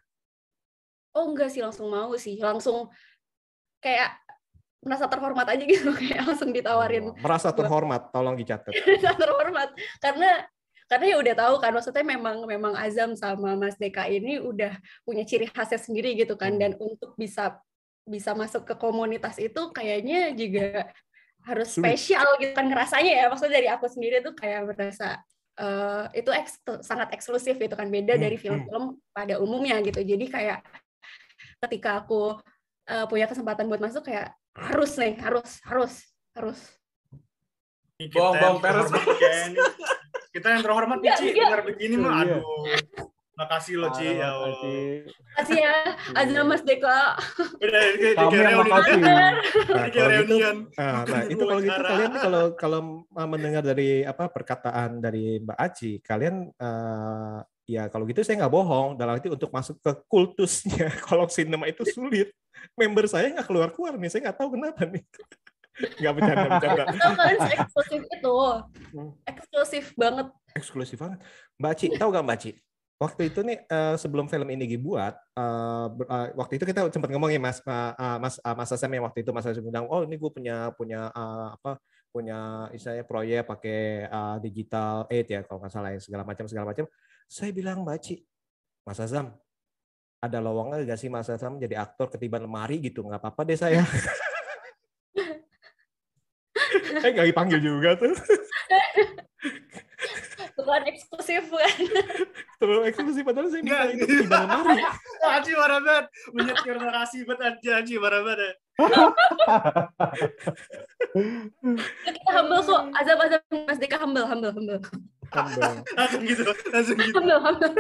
[1.16, 2.92] Oh enggak sih langsung mau sih langsung
[3.80, 4.20] kayak
[4.84, 7.16] merasa terhormat aja gitu kayak langsung ditawarin.
[7.16, 8.76] Oh, merasa terhormat, tolong dicatat.
[9.24, 9.72] terhormat
[10.04, 10.44] karena
[10.86, 15.26] karena ya udah tahu kan maksudnya memang memang Azam sama Mas Deka ini udah punya
[15.26, 16.62] ciri khasnya sendiri gitu kan hmm.
[16.62, 17.58] dan untuk bisa
[18.06, 20.94] bisa masuk ke komunitas itu kayaknya juga
[21.42, 25.26] harus spesial gitu kan ngerasanya ya maksudnya dari aku sendiri tuh kayak merasa
[25.60, 27.88] uh, itu eks, sangat eksklusif itu kan.
[27.92, 28.44] Beda hmm, dari hmm.
[28.44, 30.00] film-film pada umumnya gitu.
[30.02, 30.60] Jadi kayak
[31.66, 32.38] ketika aku
[32.92, 35.94] uh, punya kesempatan buat masuk kayak harus nih harus harus
[36.36, 36.60] harus.
[38.12, 38.92] Bohong bohong peres
[40.36, 41.28] kita yang terhormat nih Ci.
[41.32, 42.44] dengar begini mah iya.
[42.44, 42.44] aduh
[43.36, 44.16] Makasih loh, Ci.
[44.16, 44.32] Ya
[45.36, 45.76] Makasih ya,
[46.16, 47.20] Azra Mas Deka.
[47.60, 47.82] Udah,
[48.16, 48.96] Kami yang makasih.
[49.04, 50.36] Nah, kalau gitu,
[50.80, 52.80] nah, nah itu kalau gitu kalian kalau kalau
[53.12, 58.96] mendengar dari apa perkataan dari Mbak Aci, kalian uh, ya kalau gitu saya nggak bohong.
[58.96, 62.32] Dalam arti untuk masuk ke kultusnya kolom sinema itu sulit.
[62.80, 65.04] Member saya nggak keluar keluar nih saya nggak tahu kenapa nih.
[65.76, 66.84] Nggak bercanda bercanda.
[66.88, 68.36] Kalian eksklusif itu.
[68.96, 69.12] Hmm.
[69.28, 70.28] eksklusif banget.
[70.56, 71.20] Eksklusif banget.
[71.60, 72.52] Mbak Ci tahu nggak mbak Ci
[72.96, 77.28] waktu itu nih uh, sebelum film ini dibuat uh, uh, waktu itu kita sempat ngomong
[77.28, 80.16] ya mas uh, mas uh, mas Asam yang waktu itu mas Asam bilang oh ini
[80.16, 81.76] gue punya punya uh, apa
[82.16, 86.72] punya istilahnya proyek pakai uh, digital aid ya kalau nggak salah ya segala macam segala
[86.72, 86.88] macam.
[87.28, 88.24] Saya bilang mbak Ci
[88.88, 89.36] mas Azam
[90.24, 93.04] ada lowongan gak sih mas Azam jadi aktor ketiban lemari gitu?
[93.04, 93.84] Nggak apa-apa deh saya.
[96.96, 98.12] Eh nggak dipanggil juga tuh
[100.66, 101.78] bukan eksklusif kan
[102.60, 104.84] terlalu eksklusif padahal saya minta itu di dalam lemari
[105.36, 106.06] Aji marah banget.
[106.38, 108.56] Menyetir narasi buat Aji Aji marah banget
[112.06, 112.82] kita humble kok.
[113.00, 113.42] Azab azab.
[113.52, 114.52] Mas Deka humble humble.
[114.52, 115.74] Humble.
[115.98, 117.16] Langsung gitu langsung gitu.
[117.16, 117.74] Humble humble.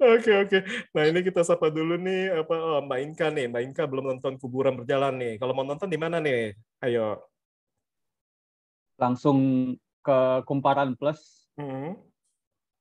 [0.00, 0.58] Oke oke.
[0.96, 3.44] Nah ini kita sapa dulu nih apa oh, Mbak Inka nih.
[3.50, 5.32] Mbak Inka belum nonton kuburan berjalan nih.
[5.36, 6.54] Kalau mau nonton di mana nih?
[6.80, 7.20] Ayo.
[8.96, 9.36] Langsung
[10.04, 11.48] ke Kumparan Plus.
[11.56, 11.96] Hmm.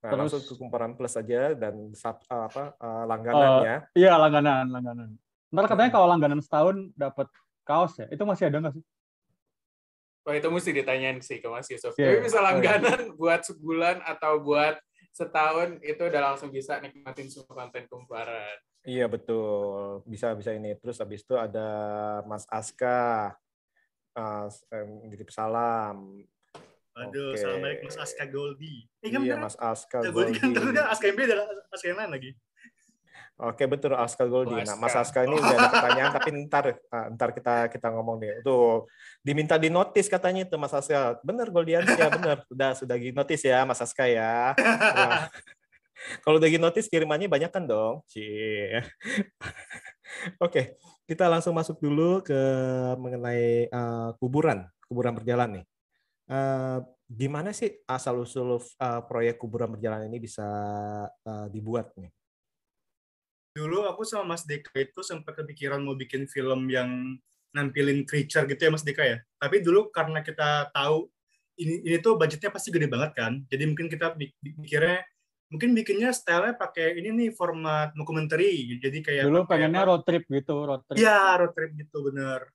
[0.04, 3.88] Nah, Terus langsung ke Kumparan Plus aja dan sub, apa uh, langganannya.
[3.88, 5.10] Uh, iya langganan, langganan.
[5.48, 7.32] Ntar katanya kalau langganan setahun dapat
[7.64, 8.12] kaos ya.
[8.12, 8.84] Itu masih ada nggak sih?
[10.24, 11.96] Oh itu mesti ditanyain sih ke Mas Yusuf.
[11.96, 12.20] Yeah.
[12.20, 12.48] Tapi bisa oh, iya.
[12.52, 14.76] langganan oh, buat sebulan atau buat
[15.14, 18.60] setahun itu udah langsung bisa nikmatin semua konten kumparan.
[18.84, 20.76] Iya betul, bisa bisa ini.
[20.76, 21.68] Terus habis itu ada
[22.28, 23.32] Mas Aska,
[24.20, 24.48] uh,
[25.08, 26.24] nitip salam.
[26.94, 27.42] Aduh, okay.
[27.42, 28.76] assalamualaikum Mas Aska Goldi.
[29.02, 30.38] Eh, kan iya, Mas Aska ya, Goldi.
[30.38, 32.32] Kan terusnya Aska MB adalah Aska yang lain lagi.
[33.34, 34.54] Oke betul Aska Goldi.
[34.54, 38.22] Oh, Nah Mas Aska ini udah ada pertanyaan tapi ntar uh, ntar kita kita ngomong
[38.22, 38.46] deh.
[38.46, 38.86] Tuh
[39.26, 41.18] diminta di notis katanya itu Mas Aska.
[41.26, 42.46] Bener Goldian ya bener.
[42.54, 44.54] Sudah sudah di notis ya Mas Aska ya.
[44.54, 45.34] Nah,
[46.24, 48.06] kalau udah di notis kirimannya banyak kan dong.
[48.06, 48.86] Cie.
[50.38, 52.40] Oke kita langsung masuk dulu ke
[52.96, 55.66] mengenai uh, kuburan kuburan berjalan nih.
[56.24, 56.80] Uh,
[57.12, 60.48] gimana sih asal usul uh, proyek kuburan berjalan ini bisa
[61.08, 62.12] uh, dibuat nih?
[63.54, 67.20] Dulu aku sama Mas Deka itu sempat kepikiran mau bikin film yang
[67.54, 69.18] nampilin creature gitu ya Mas Deka ya.
[69.38, 71.12] Tapi dulu karena kita tahu
[71.62, 73.44] ini ini tuh budgetnya pasti gede banget kan.
[73.46, 75.06] Jadi mungkin kita mikirnya
[75.54, 78.42] mungkin bikinnya style pakai ini nih format dokumenter.
[78.82, 80.98] Jadi kayak dulu pengennya road trip gitu, road trip.
[80.98, 82.48] Iya, road trip gitu bener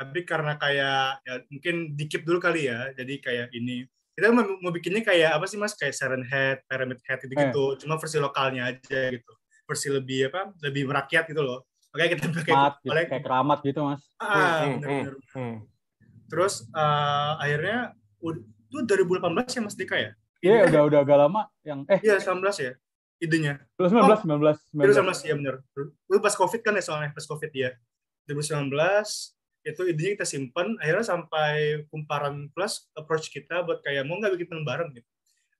[0.00, 3.84] tapi karena kayak ya mungkin dikip dulu kali ya jadi kayak ini.
[4.16, 5.76] Kita mau, mau bikinnya kayak apa sih mas?
[5.76, 7.78] Kayak Siren Head, Pyramid Head gitu gitu eh.
[7.84, 9.32] cuma versi lokalnya aja gitu.
[9.68, 11.68] Versi lebih apa lebih merakyat gitu loh.
[11.92, 14.02] Oke kita pakai gitu, kayak keramat gitu mas.
[14.16, 15.14] Ah hmm, bener -bener.
[15.20, 15.56] Hmm, hmm.
[16.30, 17.92] terus uh, akhirnya
[18.24, 19.20] itu 2018
[19.52, 20.10] ya mas Dika ya?
[20.40, 22.00] Iya yeah, udah udah agak lama yang eh.
[22.00, 22.72] Iya 19 ya
[23.20, 23.54] idenya.
[23.76, 25.56] 19 oh, 19 19 19 ya bener.
[26.08, 27.76] Lu pas covid kan ya soalnya pas covid ya
[28.24, 28.70] 2019
[29.60, 34.48] itu idenya kita simpan akhirnya sampai kumparan plus approach kita buat kayak mau nggak bikin
[34.56, 34.90] film bareng?
[34.96, 35.08] Gitu.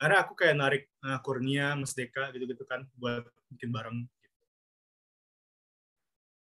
[0.01, 4.09] Akhirnya aku kayak narik uh, Kurnia Mas Deka gitu gitu kan buat bikin bareng.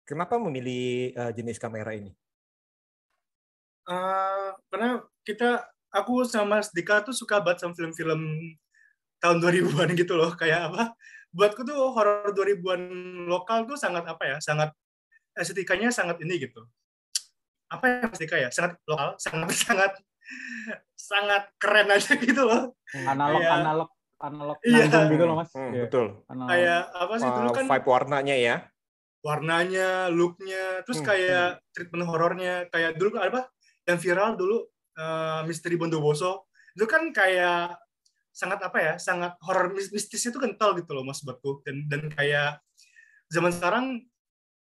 [0.07, 2.11] Kenapa memilih uh, jenis kamera ini?
[3.83, 8.39] Uh, karena kita aku sama Mas Deka tuh suka banget sama film-film
[9.19, 10.31] tahun 2000-an gitu loh.
[10.39, 10.95] Kayak apa?
[11.35, 12.83] Buatku tuh horor 2000-an
[13.27, 14.71] lokal tuh sangat apa ya sangat
[15.35, 16.63] estetikanya sangat ini gitu
[17.73, 19.91] apa ya estetika ya sangat lokal sangat sangat
[20.93, 23.89] sangat keren aja gitu loh analog Kayak- analog
[24.23, 24.83] analog Iya.
[25.09, 25.83] gitu loh mas Hmm, Iya.
[25.83, 26.05] betul.
[26.31, 26.47] Analog.
[26.47, 28.55] kayak apa sih dulu Uh, kan vibe warnanya ya.
[29.19, 33.47] warnanya looknya terus Hmm, kayak treatment horornya kayak dulu apa
[33.83, 37.73] yang viral dulu eh, misteri Bondowoso itu kan kayak
[38.29, 42.11] sangat apa ya sangat horor mis- mistisnya itu kental gitu loh mas buatku dan dan
[42.11, 42.59] kayak
[43.27, 43.85] zaman sekarang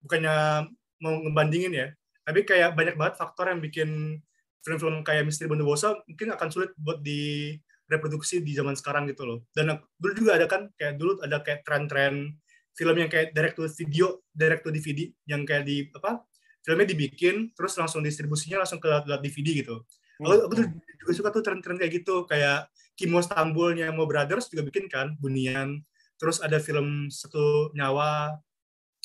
[0.00, 0.66] bukannya
[0.98, 1.88] mau ngebandingin ya
[2.32, 4.16] tapi kayak banyak banget faktor yang bikin
[4.64, 9.38] film-film kayak misteri Bondowoso mungkin akan sulit buat direproduksi di zaman sekarang gitu loh.
[9.52, 12.40] Dan dulu juga ada kan kayak dulu ada kayak tren-tren
[12.72, 16.24] film yang kayak direct to video direct to DVD yang kayak di apa
[16.64, 19.84] filmnya dibikin terus langsung distribusinya langsung ke lewat DVD gitu.
[20.24, 20.66] Aku, aku tuh
[21.04, 25.84] juga suka tuh tren-tren kayak gitu kayak Kimo Stambulnya Mo Brothers juga bikin kan Bunian
[26.16, 28.40] terus ada film satu nyawa.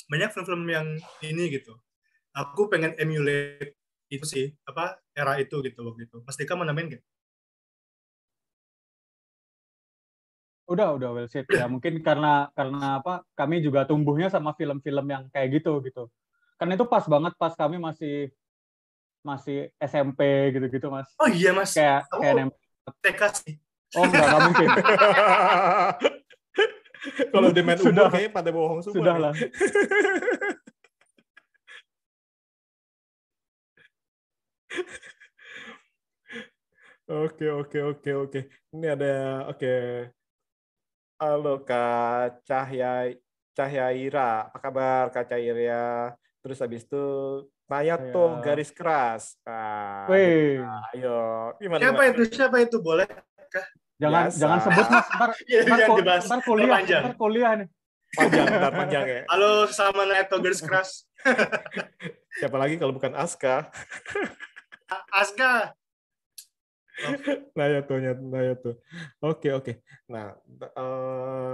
[0.08, 1.76] Banyak film-film yang ini gitu
[2.38, 3.74] aku pengen emulate
[4.08, 6.22] itu sih apa era itu gitu waktu itu.
[6.22, 7.04] Mas Dika mau namain gak?
[10.68, 11.48] udah udah well said.
[11.48, 16.12] Ya mungkin karena karena apa kami juga tumbuhnya sama film-film yang kayak gitu gitu.
[16.60, 18.28] Karena itu pas banget pas kami masih
[19.24, 21.08] masih SMP gitu-gitu mas.
[21.16, 21.72] Oh iya mas.
[21.72, 22.52] Kayak Aku kayak
[23.00, 23.54] TK sih.
[23.96, 24.68] Oh enggak enggak mungkin.
[27.32, 27.92] Kalau udah main Sudah.
[27.94, 28.96] umur kayaknya pada bohong semua.
[28.98, 29.32] sudah lah
[37.08, 38.40] Oke, oke, oke, oke.
[38.68, 39.12] Ini ada,
[39.48, 39.74] oke.
[41.16, 43.16] Halo Kak Cahya,
[43.50, 44.52] Cahyaira.
[44.52, 46.12] Apa kabar Kak Cahyaira?
[46.38, 47.04] Terus habis itu
[47.64, 49.40] Naya Saya- tuh garis keras.
[49.42, 50.60] Ah, Wih,
[50.94, 51.52] ayo.
[51.56, 51.80] Gimana?
[51.80, 52.12] siapa gimana?
[52.12, 53.08] itu siapa itu boleh
[53.98, 54.38] jangan Biasa.
[54.38, 57.02] jangan sebut mas ntar Iya, ntar, ntar kuliah Panjang.
[57.02, 57.68] ntar kuliah nih
[58.08, 59.20] Panjang, bentar, panjang ya.
[59.26, 60.90] halo sama Neto garis keras
[62.38, 63.66] Siapa lagi kalau bukan Aska?
[65.12, 65.76] Aska
[67.58, 68.74] Naya tuh, Naya tuh.
[69.22, 69.72] Oke, oke.
[70.10, 71.52] Nah, eh,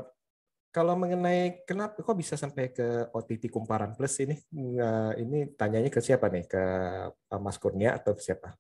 [0.75, 6.01] kalau mengenai kenapa kok bisa sampai ke OTT Kumparan Plus ini, Nah, ini tanyanya ke
[6.01, 6.49] siapa nih?
[6.49, 6.65] Ke
[7.13, 8.57] eh, Mas Kurnia atau ke siapa?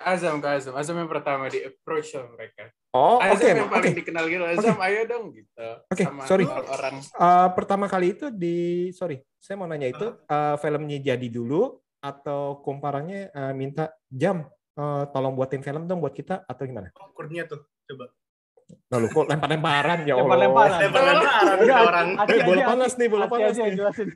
[0.00, 0.72] Azam ke Azam.
[0.76, 2.72] Azam yang pertama di approach sama mereka.
[2.96, 3.76] Oh, Azam oke, yang oke.
[3.76, 4.44] paling dikenal gitu.
[4.48, 5.68] Azam ayo dong gitu.
[5.92, 6.44] Oke, sama sorry.
[6.48, 11.80] orang Eh, pertama kali itu di, sorry, saya mau nanya itu eh, filmnya jadi dulu
[12.00, 16.88] atau kumparannya eh, minta jam, eh, tolong buatin film dong buat kita atau gimana?
[16.96, 18.08] oh, Kurnia tuh coba
[18.86, 20.30] Lalu kok lempar-lemparan ya Allah.
[20.30, 20.78] Lempar-lemparan.
[20.78, 24.08] lempar-lemparan orang Eh, bola panas nih, bola panas jelasin.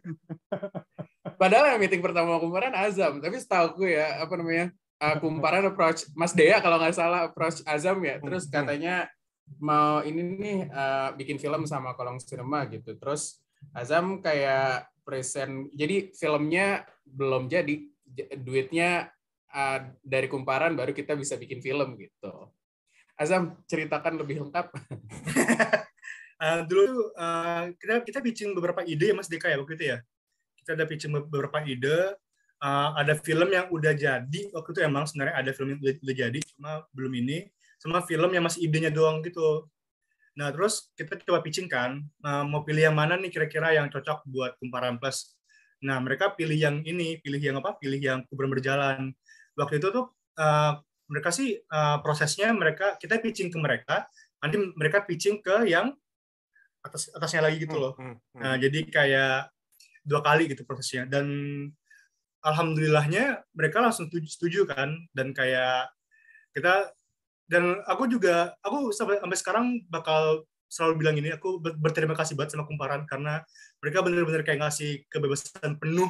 [1.43, 4.71] Padahal yang meeting pertama kumparan Azam, tapi setahu gue ya apa namanya
[5.03, 8.63] uh, kumparan approach Mas Dea kalau nggak salah approach Azam ya, terus Hmm.
[8.63, 9.11] katanya
[9.59, 13.43] mau ini nih uh, bikin film sama Kolong Cinema gitu, terus
[13.75, 17.85] Azam kayak present, jadi filmnya belum jadi,
[18.41, 19.13] duitnya
[19.53, 22.51] uh, dari kumparan baru kita bisa bikin film gitu.
[23.15, 24.67] Azam ceritakan lebih lengkap.
[26.45, 29.99] Eh, dulu eh, kita kita pitching beberapa ide ya Mas Deka ya waktu itu ya.
[30.59, 32.19] Kita ada pitching beberapa ide.
[32.59, 36.17] Eh, ada film yang udah jadi waktu itu emang sebenarnya ada film yang udah, udah
[36.27, 37.49] jadi cuma belum ini.
[37.79, 39.69] Sama film yang masih idenya doang gitu.
[40.35, 44.27] Nah terus kita coba pitching kan eh, mau pilih yang mana nih kira-kira yang cocok
[44.27, 45.35] buat kumparan plus.
[45.85, 47.79] Nah mereka pilih yang ini, pilih yang apa?
[47.79, 49.15] Pilih yang kuburan berjalan.
[49.55, 50.73] Waktu itu tuh eh,
[51.11, 54.09] mereka sih eh, prosesnya mereka kita pitching ke mereka,
[54.43, 55.95] nanti mereka pitching ke yang
[56.85, 57.93] atas atasnya lagi gitu loh.
[57.97, 58.41] Hmm, hmm.
[58.45, 59.49] Nah, jadi kayak
[60.05, 61.27] dua kali gitu prosesnya dan
[62.45, 65.89] alhamdulillahnya mereka langsung setuju, setuju kan dan kayak
[66.53, 66.93] kita
[67.45, 72.35] dan aku juga aku sampai sampai sekarang bakal selalu bilang ini aku ber- berterima kasih
[72.35, 73.45] banget sama kumparan karena
[73.79, 76.09] mereka benar-benar kayak ngasih kebebasan penuh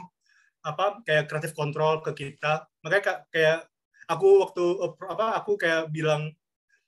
[0.64, 2.64] apa kayak kreatif kontrol ke kita.
[2.80, 3.68] Makanya ka- kayak
[4.08, 4.64] aku waktu
[5.12, 6.32] apa aku kayak bilang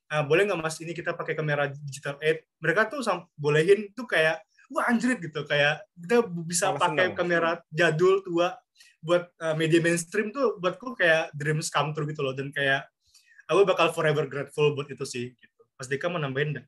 [0.09, 4.07] "Ah, boleh nggak mas ini kita pakai kamera digital 8 mereka tuh sam- bolehin tuh
[4.09, 4.41] kayak
[4.73, 5.45] wah anjrit gitu.
[5.45, 7.19] Kayak kita bisa Malah pakai seneng.
[7.19, 8.55] kamera jadul tua
[9.05, 12.33] buat uh, media mainstream tuh buatku kayak dreams come true gitu loh.
[12.33, 12.87] Dan kayak
[13.51, 15.61] aku bakal forever grateful buat itu sih gitu.
[15.79, 16.67] Mas Dika mau nambahin nggak?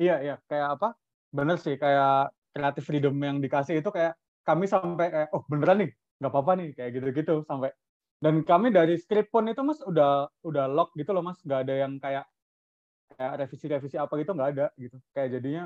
[0.00, 0.88] Iya, iya, kayak apa?
[1.30, 4.14] Bener sih, kayak creative freedom yang dikasih itu kayak
[4.46, 7.70] kami sampai kayak, oh beneran nih, nggak apa-apa nih, kayak gitu-gitu sampai.
[8.18, 11.74] Dan kami dari script pun itu mas udah udah lock gitu loh mas, nggak ada
[11.86, 12.24] yang kayak
[13.18, 14.96] kayak revisi-revisi apa gitu nggak ada gitu.
[15.14, 15.64] Kayak jadinya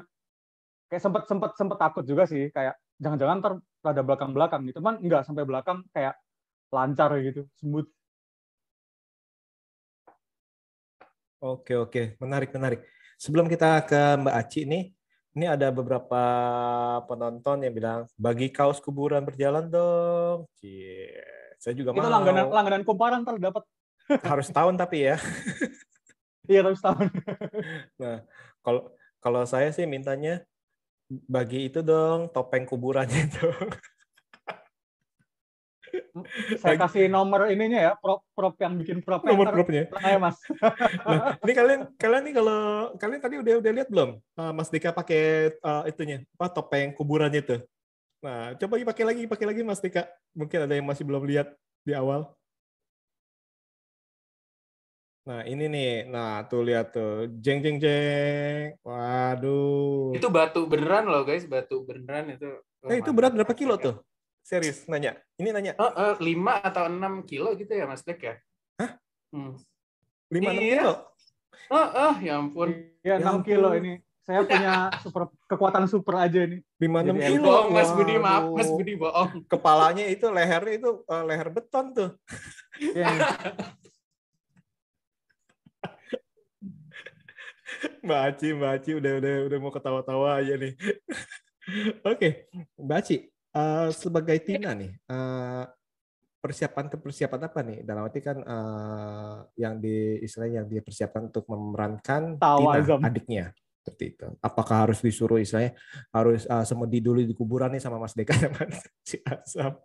[0.91, 5.23] kayak sempet sempet sempet takut juga sih, kayak jangan-jangan ntar rada belakang-belakang gitu, man nggak
[5.29, 6.15] sampai belakang kayak
[6.69, 7.89] lancar gitu, smooth.
[11.39, 12.83] Oke oke, menarik menarik.
[13.15, 14.91] Sebelum kita ke Mbak Aci nih,
[15.39, 16.23] ini ada beberapa
[17.07, 20.51] penonton yang bilang bagi kaos kuburan berjalan dong.
[20.59, 21.15] Cie,
[21.63, 22.11] saya juga Itu mau.
[22.11, 23.63] langganan langganan kumparan ntar dapat.
[24.27, 25.17] Harus tahun tapi ya.
[26.49, 27.13] Iya terus tahun.
[28.01, 28.25] Nah,
[28.65, 28.89] kalau
[29.21, 30.49] kalau saya sih mintanya
[31.29, 33.69] bagi itu dong topeng kuburannya dong.
[36.63, 39.89] Saya kasih nomor ininya ya, prop prop yang bikin prop Nomor propnya.
[40.03, 40.39] Ayo Mas.
[41.09, 42.61] Nah, ini kalian kalian nih kalau
[43.01, 47.41] kalian tadi udah udah lihat belum uh, Mas Dika pakai uh, itunya apa topeng kuburannya
[47.41, 47.57] itu.
[48.21, 50.05] Nah, coba pakai lagi pakai lagi Mas Dika.
[50.37, 51.55] Mungkin ada yang masih belum lihat
[51.87, 52.29] di awal.
[55.29, 55.93] Nah, ini nih.
[56.09, 57.29] Nah, tuh lihat tuh.
[57.45, 58.81] Jeng jeng jeng.
[58.81, 60.17] Waduh.
[60.17, 62.49] Itu batu beneran loh guys, batu beneran itu.
[62.81, 64.01] Oh, Eh, itu berat berapa kilo tuh?
[64.49, 65.13] Serius nanya.
[65.37, 65.73] Ini nanya.
[65.77, 68.35] Eh, eh, 5 atau 6 kilo gitu ya Mas Dek ya?
[68.81, 68.97] Hah?
[69.29, 69.53] Hmm.
[70.33, 70.81] 5 6 Iya.
[70.81, 70.93] kilo.
[71.69, 72.69] Oh, oh, ya ampun.
[73.05, 73.85] Ya Ya 6 kilo ampun.
[73.85, 73.95] ini.
[74.25, 76.65] Saya punya super kekuatan super aja ini.
[76.81, 77.45] 5 6 Jadi kilo.
[77.45, 78.45] Bohong Mas Budi, maaf.
[78.57, 79.31] Mas Budi bohong.
[79.45, 82.11] Kepalanya itu lehernya itu uh, leher beton tuh.
[82.97, 83.09] Ya,
[88.01, 90.73] Mbak Aci, Mbak Aci udah udah udah mau ketawa-tawa aja nih.
[92.01, 92.49] Oke,
[92.81, 93.17] Mbak Aci,
[93.59, 95.65] eh, sebagai Tina nih, eh,
[96.39, 97.79] persiapan ke persiapan apa nih?
[97.83, 103.47] Dalam arti kan eh, yang di istilahnya yang dipersiapkan untuk memerankan Tawa, Tina, adiknya.
[103.89, 104.29] Seperti itu.
[104.45, 105.73] Apakah harus disuruh istilahnya
[106.13, 108.69] harus uh, semedi dulu di kuburan nih sama Mas Deka sama
[109.09, 109.81] si Asam?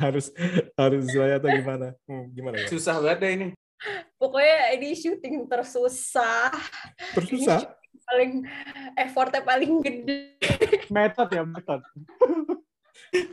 [0.00, 0.32] harus
[0.72, 1.86] harus istilahnya atau gimana?
[2.08, 2.66] Hmm, gimana ya?
[2.72, 3.48] Susah banget deh ini.
[4.16, 6.52] Pokoknya ini syuting tersusah.
[7.16, 7.76] Tersusah.
[8.08, 8.44] Paling
[8.96, 10.40] effortnya paling gede.
[10.88, 11.84] metode ya metode.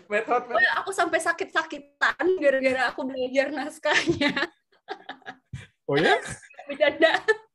[0.07, 4.33] Pokoknya aku sampai sakit-sakitan gara-gara aku belajar naskahnya.
[5.87, 6.17] Oh ya?
[6.67, 7.13] Bercanda.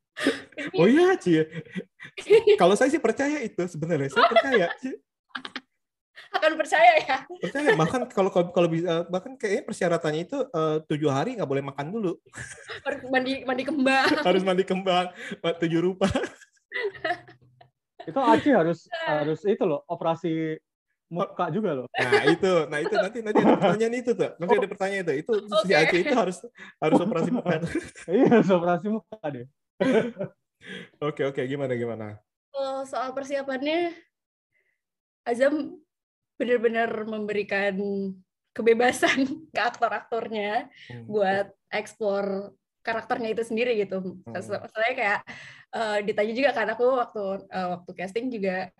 [0.77, 1.41] Oh iya, Ci.
[2.61, 4.13] Kalau saya sih percaya itu sebenarnya.
[4.13, 4.67] Saya percaya.
[4.77, 4.93] Ci.
[6.31, 7.17] Akan percaya ya.
[7.41, 7.73] Percaya.
[7.75, 11.97] Bahkan kalau kalau, kalau bisa bahkan kayaknya persyaratannya itu eh, tujuh hari nggak boleh makan
[11.97, 12.13] dulu.
[12.85, 14.09] Harus mandi mandi kembang.
[14.21, 15.07] Harus mandi kembang,
[15.41, 16.07] tujuh rupa.
[18.07, 20.59] Itu Aci harus harus itu loh, operasi
[21.13, 21.87] muka juga loh.
[21.93, 24.31] Nah itu, nah itu nanti nanti ada pertanyaan itu tuh.
[24.41, 25.13] Nanti ada pertanyaan itu.
[25.21, 25.75] Itu si Oke.
[25.77, 26.39] Aceh itu harus
[26.81, 27.51] harus operasi muka.
[28.17, 29.47] Iya, harus operasi muka deh.
[31.03, 32.23] Oke oke, gimana gimana?
[32.87, 33.91] Soal persiapannya,
[35.27, 35.83] Azam
[36.39, 37.75] benar-benar memberikan
[38.55, 41.07] kebebasan ke aktor-aktornya Hmm.
[41.11, 42.55] buat eksplor
[42.87, 44.23] karakternya itu sendiri gitu.
[44.23, 44.39] Hmm.
[44.43, 45.21] Soalnya kayak
[45.75, 48.71] eh, ditanya juga kan aku waktu eh, waktu casting juga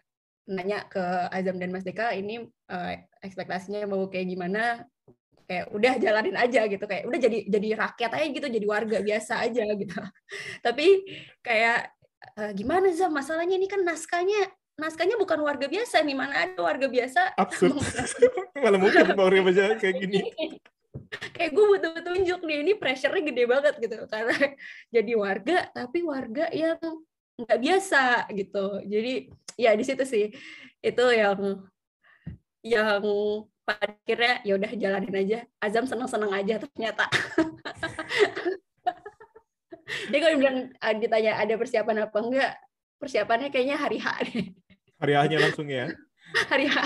[0.51, 4.63] nanya ke Azam dan Mas Deka ini eh, ekspektasinya mau kayak gimana?
[5.47, 6.85] Kayak udah jalanin aja gitu.
[6.87, 10.01] Kayak udah jadi jadi rakyat aja gitu jadi warga biasa aja gitu.
[10.63, 10.87] Tapi
[11.45, 11.95] kayak
[12.39, 13.15] eh, gimana Zam?
[13.15, 16.17] Masalahnya ini kan naskahnya naskahnya bukan warga biasa nih.
[16.19, 17.79] Mana ada warga biasa Absurd.
[18.63, 20.19] Malah mungkin baru baca kayak gini.
[21.33, 23.97] kayak gue butuh petunjuk nih ini pressure-nya gede banget gitu.
[24.11, 24.37] Karena
[24.91, 26.79] jadi warga tapi warga yang
[27.45, 28.81] nggak biasa gitu.
[28.87, 29.13] Jadi
[29.59, 30.31] ya di situ sih.
[30.83, 31.67] Itu yang
[32.63, 33.03] yang
[33.63, 35.39] pada akhirnya ya udah jalanin aja.
[35.63, 37.07] Azam seneng-seneng aja ternyata.
[40.09, 42.53] Jadi kalau bilang ah, ditanya ada persiapan apa enggak
[43.03, 44.47] persiapannya kayaknya hari H deh.
[45.03, 45.91] Hari hanya langsung ya.
[46.51, 46.77] hari H.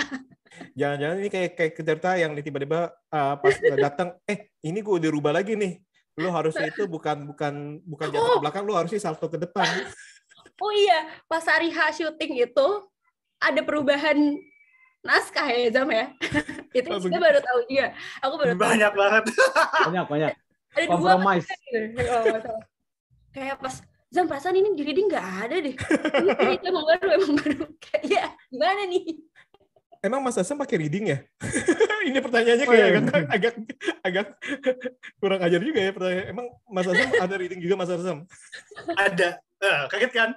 [0.73, 5.33] Jangan-jangan ini kayak kayak cerita yang tiba-tiba uh, pas datang, eh ini gue udah rubah
[5.37, 5.77] lagi nih.
[6.17, 9.69] Lu harusnya itu bukan bukan bukan jatuh ke belakang, lu harusnya salto ke depan.
[10.57, 12.67] Oh iya, pas hari H syuting itu
[13.37, 14.17] ada perubahan
[15.01, 16.09] naskah ya Zam ya.
[16.77, 17.87] itu Langsung- kita baru tahu juga.
[18.25, 18.63] Aku baru tahu.
[18.65, 19.23] Banyak banget.
[19.87, 20.31] Banyak banyak.
[20.73, 21.47] Ada dua Compromise.
[21.47, 22.01] kan gitu.
[22.05, 22.61] Salah.
[23.31, 23.75] Kayak pas
[24.07, 25.75] Zam perasaan ini di reading nggak ada deh.
[25.75, 27.63] Ini emang baru emang baru.
[27.77, 29.03] Kayak ya gimana nih?
[29.97, 31.17] Emang Mas Asam pakai reading ya?
[32.07, 32.97] ini pertanyaannya Oh, kayak iya.
[33.01, 33.53] agak, agak
[34.05, 34.27] agak
[35.17, 36.27] kurang ajar juga ya pertanyaan.
[36.29, 38.23] Emang Mas Asam ada reading juga Mas Asam?
[38.95, 39.41] Ada.
[39.57, 40.29] Eh, kaget kan?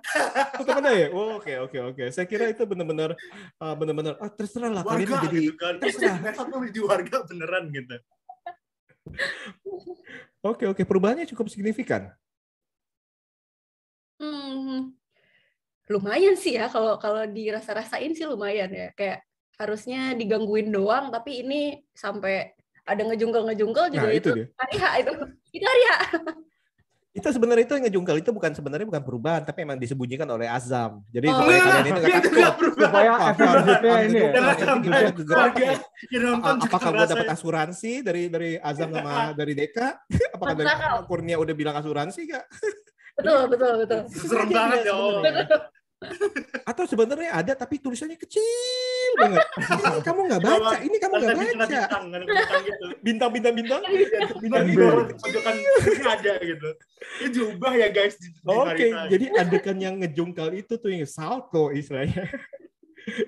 [0.57, 1.13] Tetap ada ya?
[1.13, 2.05] Oh, Oke oke oke.
[2.09, 3.13] Saya kira itu benar-benar
[3.61, 5.77] uh, benar-benar ah terserah lah Warga jadi gitu kan.
[5.77, 6.17] terserah.
[6.71, 7.97] Jadi warga beneran gitu.
[10.41, 12.09] Oke oke perubahannya cukup signifikan.
[14.21, 14.93] Hmm,
[15.89, 18.89] lumayan sih ya kalau kalau dirasa-rasain sih lumayan ya.
[18.97, 19.21] Kayak
[19.61, 22.57] harusnya digangguin doang, tapi ini sampai
[22.89, 24.47] ada ngejungkel-ngejungkel juga Nah, itu itu, dia.
[24.57, 25.13] hari H itu.
[25.53, 25.91] Itu hari H.
[27.11, 31.03] Itu sebenarnya itu yang ngejungkal itu bukan sebenarnya bukan perubahan tapi memang disembunyikan oleh Azam.
[31.11, 32.71] Jadi Oh, supaya kalian itu nggak Itu takut.
[32.79, 34.21] Supaya efek budgetnya ah, ini
[36.71, 37.11] apakah gue ngerasain.
[37.11, 39.89] dapat asuransi dari dari Azam sama dari Deka?
[40.39, 40.67] Apakah dari.
[41.11, 42.47] Kurnia udah bilang asuransi gak?
[43.19, 44.01] Betul, betul, betul.
[44.15, 44.95] Serem banget ya
[46.65, 49.45] Atau sebenarnya ada tapi tulisannya kecil banget.
[49.61, 51.67] Ini kamu nggak baca, ini kamu nggak baca.
[51.69, 52.85] bintang, ada bintang gitu.
[53.05, 53.83] Bintang bintang bintang.
[54.41, 56.69] Bintang di bawah pojokan ini ada gitu.
[57.21, 58.17] Ini diubah ya guys.
[58.49, 62.25] Oke, jadi adegan yang ngejungkal itu tuh yang salto istilahnya.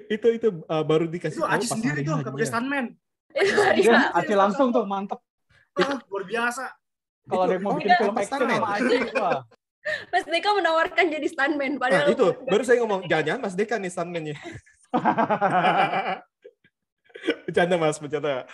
[0.07, 2.87] itu itu uh, baru dikasih itu tahu Aji pas sendiri hari tuh, pakai stuntman.
[3.33, 4.18] Dia Sabtu.
[4.20, 5.20] Aci langsung tuh mantep.
[5.81, 6.64] Ah, luar biasa.
[7.25, 8.97] Kalau ada yang mau oh, bikin iya, film action sama Aci.
[10.14, 13.91] Mas Deka menawarkan jadi stuntman Nah, padahal itu baru saya ngomong jangan-jangan Mas Deka nih
[13.91, 14.37] stuntman-nya.
[17.47, 18.47] bercanda Mas, bercanda.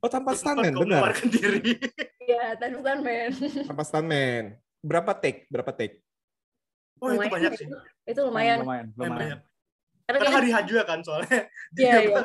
[0.00, 1.12] Oh, tanpa stuntman, benar.
[1.12, 1.76] mengeluarkan diri.
[2.24, 3.30] ya tanpa stuntman.
[3.68, 4.44] Tanpa stuntman.
[4.80, 5.44] Berapa take?
[5.52, 6.00] Berapa take?
[7.00, 7.60] Oh itu Lumayan banyak itu.
[7.64, 7.66] sih.
[8.08, 8.58] Itu lumayan.
[8.60, 9.20] Lumayan, Lumayan lumayan.
[9.20, 9.40] banyak.
[10.10, 11.46] Karena hari H juga kan soalnya.
[11.70, 12.22] Iya, Dia iya.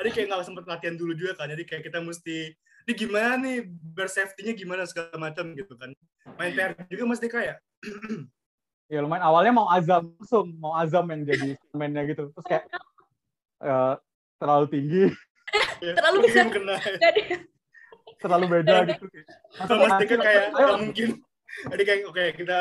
[0.00, 1.52] Jadi kayak nggak sempet latihan dulu juga kan.
[1.52, 2.48] Jadi kayak kita mesti
[2.84, 3.64] ini gimana nih
[3.96, 5.90] bersafety-nya gimana segala macam gitu kan.
[6.36, 7.56] Main PR juga Mas Deka ya?
[8.92, 9.24] Ya lumayan.
[9.24, 12.28] Awalnya mau Azam langsung, mau Azam yang jadi stuntman-nya gitu.
[12.36, 12.68] Terus kayak
[13.64, 13.94] eh,
[14.36, 15.04] terlalu tinggi,
[15.80, 16.46] Terlalu besar.
[16.52, 16.76] kena.
[17.04, 17.22] Jadi
[18.20, 19.04] terlalu beda gitu.
[19.64, 21.08] Kalau Mas Deka kayak Ayo, nggak mungkin.
[21.72, 22.58] Jadi kayak oke kita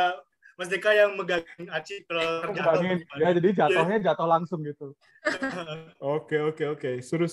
[0.60, 3.20] Mas Deka yang megangin Aci kalau terjatuh.
[3.20, 4.96] Ya jadi jatuhnya jatuh langsung gitu.
[6.04, 6.90] Oke, oke, oke.
[7.00, 7.26] Di seru.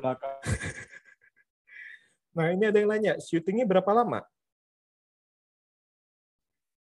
[0.00, 0.40] belakang.
[2.34, 4.20] Nah, ini ada yang nanya, syutingnya berapa lama?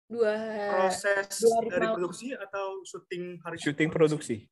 [0.07, 0.31] dua
[0.71, 1.95] Proses Dua hari dari malam.
[1.99, 4.47] produksi atau syuting hari Syuting produksi.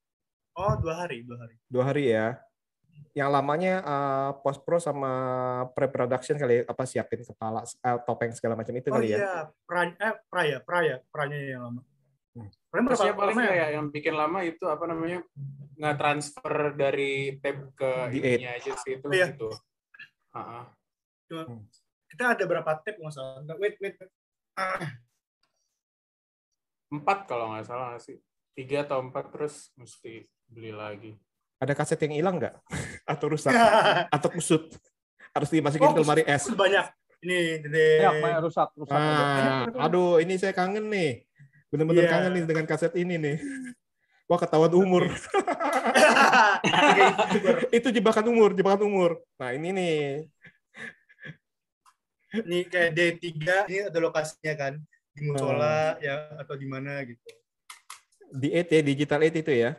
[0.52, 1.56] Oh dua hari, dua hari.
[1.72, 2.36] Dua hari ya.
[3.16, 5.12] Yang lamanya uh, post pro sama
[5.72, 9.18] pre production kali ya, apa siapin kepala, eh, topeng segala macam itu Oh kali ya.
[9.20, 11.82] iya, pra, eh, praya, praya, pranya yang lama.
[12.36, 12.52] Hmm.
[12.52, 13.52] Ya paling lama ya?
[13.56, 15.24] kayak yang bikin lama itu apa namanya
[15.80, 19.32] nggak transfer dari tab ke ininya aja sih itu Iya.
[19.32, 19.48] gitu.
[20.36, 20.68] Ha-ha.
[21.26, 21.62] Cuma, Hmm.
[22.08, 23.42] kita ada berapa tape nggak salah?
[23.42, 23.96] Nggak, Wait, wait.
[23.98, 24.12] wait.
[24.56, 24.80] Ah,
[26.86, 28.22] Empat kalau nggak salah sih
[28.56, 31.12] tiga atau empat terus mesti beli lagi.
[31.60, 32.56] Ada kaset yang hilang nggak?
[33.12, 33.52] Atau rusak?
[34.16, 34.70] Atau kusut?
[35.36, 36.48] Harus dimasukin Oh, ke lemari es.
[36.48, 36.86] Banyak.
[37.26, 38.06] Ini, Dede.
[38.06, 38.96] Ya, rusak, rusak.
[38.96, 41.26] Ah, aduh, ini saya kangen nih.
[41.74, 42.12] Bener-bener Iya.
[42.14, 43.38] kangen nih dengan kaset ini nih.
[44.30, 45.10] Wah, ketahuan umur.
[47.76, 49.12] itu jebakan umur, jebakan umur.
[49.36, 49.98] Nah, ini nih.
[52.44, 53.24] Ini kayak D3,
[53.70, 54.74] ini ada lokasinya kan.
[55.16, 55.32] Di Hmm.
[55.32, 57.24] musola ya atau di mana gitu.
[58.36, 59.72] Di 8 ya, digital 8 itu ya.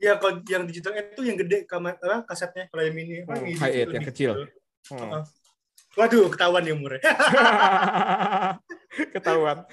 [0.00, 3.72] Ya kalau yang digital itu yang gede apa, kasetnya kalau yang mini Hmm, mini high
[3.72, 4.32] itu eight, yang kecil.
[4.32, 4.44] gitu.
[4.96, 5.22] Hmm.
[5.94, 7.00] Waduh, ketahuan ya umurnya.
[9.14, 9.68] Ketahuan.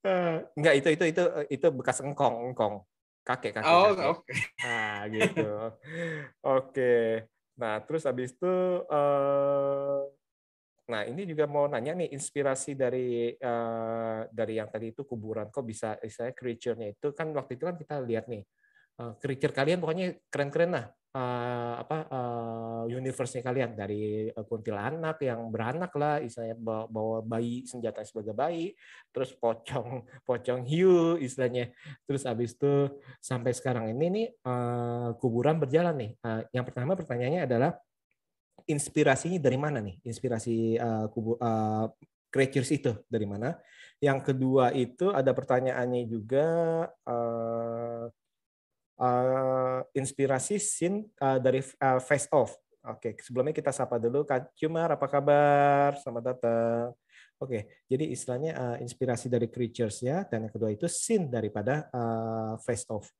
[0.00, 2.80] Eh, enggak itu itu itu itu bekas engkong, engkong.
[3.26, 3.68] Kakek kakek.
[3.68, 4.32] Oh oke.
[4.64, 5.48] Nah, gitu.
[6.56, 7.28] Oke.
[7.60, 8.54] Nah, terus habis itu
[8.88, 10.00] eh
[10.88, 15.64] nah, ini juga mau nanya nih inspirasi dari eh, dari yang tadi itu kuburan kok
[15.64, 18.42] bisa istilahnya creature-nya itu kan waktu itu kan kita lihat nih
[19.00, 20.86] eh, creature kalian pokoknya keren-keren lah.
[21.08, 28.36] Eh, apa eh, universe-nya kalian dari kuntilanak yang beranak lah istilahnya bawa, bayi senjata sebagai
[28.36, 28.76] bayi
[29.08, 31.72] terus pocong pocong hiu istilahnya
[32.04, 32.92] terus habis itu
[33.24, 36.10] sampai sekarang ini nih eh, kuburan berjalan nih.
[36.20, 37.72] Eh, yang pertama pertanyaannya adalah
[38.66, 40.00] inspirasinya dari mana nih?
[40.02, 41.86] Inspirasi eh, kubu eh,
[42.32, 43.54] creatures itu dari mana?
[44.02, 46.46] Yang kedua itu ada pertanyaannya juga
[47.06, 48.04] eh,
[48.98, 52.56] eh, inspirasi scene eh, dari eh, Face Off.
[52.88, 55.98] Oke, sebelumnya kita sapa dulu Kak Cumar, apa kabar?
[56.00, 56.96] Selamat datang.
[57.38, 62.88] Oke, jadi istilahnya eh, inspirasi dari creatures-nya dan yang kedua itu scene daripada eh, Face
[62.90, 63.12] Off.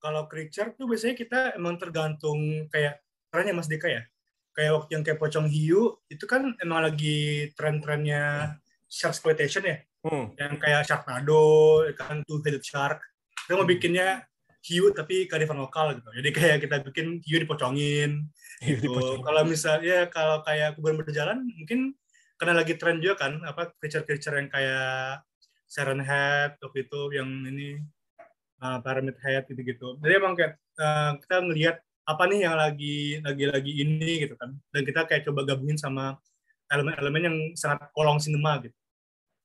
[0.00, 4.02] kalau creature tuh biasanya kita emang tergantung kayak trennya Mas Deka ya.
[4.50, 8.54] Kayak waktu yang kayak pocong hiu itu kan emang lagi tren-trennya
[8.90, 9.78] shark exploitation ya.
[10.00, 10.32] Hmm.
[10.34, 12.98] Yang kayak Sharknado, kan two headed shark.
[13.46, 14.26] Kita mau bikinnya
[14.66, 16.10] hiu tapi kearifan lokal gitu.
[16.12, 18.26] Jadi kayak kita bikin hiu dipocongin.
[18.60, 18.90] Hiu Gitu.
[18.90, 19.24] dipocongin.
[19.24, 21.96] Kalau misalnya kalau kayak kuburan berjalan mungkin
[22.40, 25.20] karena lagi tren juga kan apa creature-creature yang kayak
[25.68, 27.78] Siren Head waktu itu yang ini
[28.64, 30.00] uh, Pyramid Head gitu-gitu.
[30.00, 31.76] Jadi emang kayak uh, kita ngelihat
[32.10, 34.54] apa nih yang lagi lagi lagi ini gitu kan.
[34.74, 36.18] Dan kita kayak coba gabungin sama
[36.70, 38.76] elemen-elemen yang sangat kolong sinema gitu.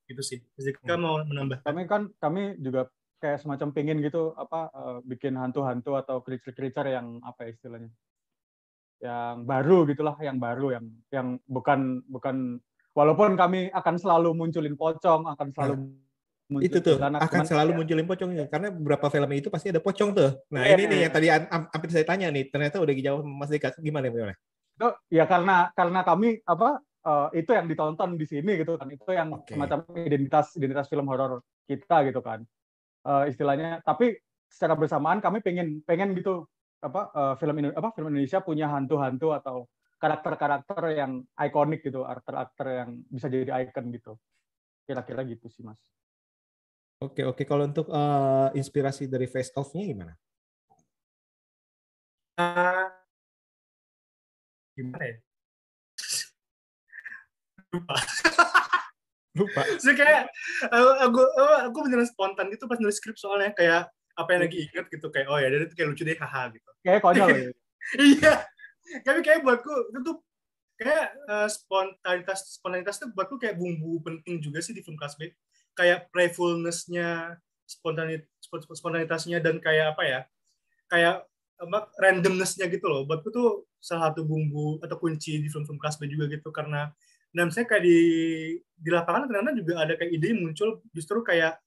[0.05, 0.39] Gitu sih.
[0.57, 2.89] Jadi kita mau menambah Kami kan kami juga
[3.21, 7.91] kayak semacam pingin gitu apa eh, bikin hantu-hantu atau creature-creature yang apa ya istilahnya
[9.01, 12.61] yang baru gitulah yang baru yang yang bukan bukan
[12.95, 15.73] walaupun kami akan selalu munculin pocong akan selalu
[16.45, 19.81] munculin itu tuh kuntilanak, akan selalu kayak- munculin pocongnya karena beberapa film itu pasti ada
[19.81, 20.31] pocong tuh.
[20.53, 21.03] Nah Iya, ini nih iya.
[21.09, 24.35] yang tadi am- am- hampir saya tanya nih ternyata udah dijawab Mas Dika gimana gimana?
[24.75, 29.07] itu ya karena karena kami apa eh, itu yang ditonton di sini gitu kan itu
[29.09, 29.55] yang Oke.
[29.55, 32.43] semacam identitas identitas film horor kita gitu kan
[33.05, 34.17] Eh, istilahnya tapi
[34.49, 36.43] secara bersamaan kami pengen pengen gitu
[36.81, 42.65] apa eh, film Indo- apa film Indonesia punya hantu-hantu atau karakter-karakter yang ikonik gitu karakter-karakter
[42.67, 44.13] yang bisa jadi icon gitu
[44.83, 45.79] kira-kira gitu sih mas
[47.03, 47.43] Oke, oke.
[47.43, 50.13] Kalau untuk eh, inspirasi dari face off-nya gimana?
[52.37, 52.91] Ah,
[54.75, 55.17] gimana ya?
[57.71, 57.95] Lupa.
[59.39, 59.61] Lupa.
[59.83, 60.31] So kayak
[60.71, 61.21] aku aku,
[61.67, 65.27] aku beneran spontan gitu pas nulis skrip soalnya kayak apa yang lagi inget gitu kayak
[65.27, 66.69] oh ya dari itu kayak lucu deh haha gitu.
[66.87, 67.51] kayak konyol ya.
[68.15, 68.33] iya.
[69.03, 70.17] Tapi kayak buatku itu tuh
[70.79, 75.27] kayak eh, spontanitas spontanitas tuh buatku kayak bumbu penting juga sih di film kelas B.
[75.75, 78.25] Kayak playfulness-nya, spontanit
[78.71, 80.19] spontanitasnya dan kayak apa ya?
[80.87, 81.15] Kayak
[81.55, 83.03] apa randomness-nya gitu loh.
[83.03, 86.89] Buatku tuh salah satu bumbu atau kunci di film-film kelas B juga gitu karena
[87.29, 87.99] dan saya kayak di
[88.73, 91.59] di lapangan kadang-kadang juga ada kayak ide yang muncul justru kayak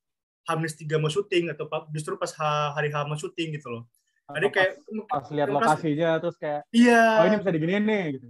[0.44, 3.84] Hamis tiga mau syuting atau justru pas ha- hari H mau syuting gitu loh.
[4.28, 4.72] Jadi kayak
[5.06, 7.04] pas lihat film kelas- lokasinya terus kayak Iya.
[7.16, 8.26] oh ini bisa diginiin nih gitu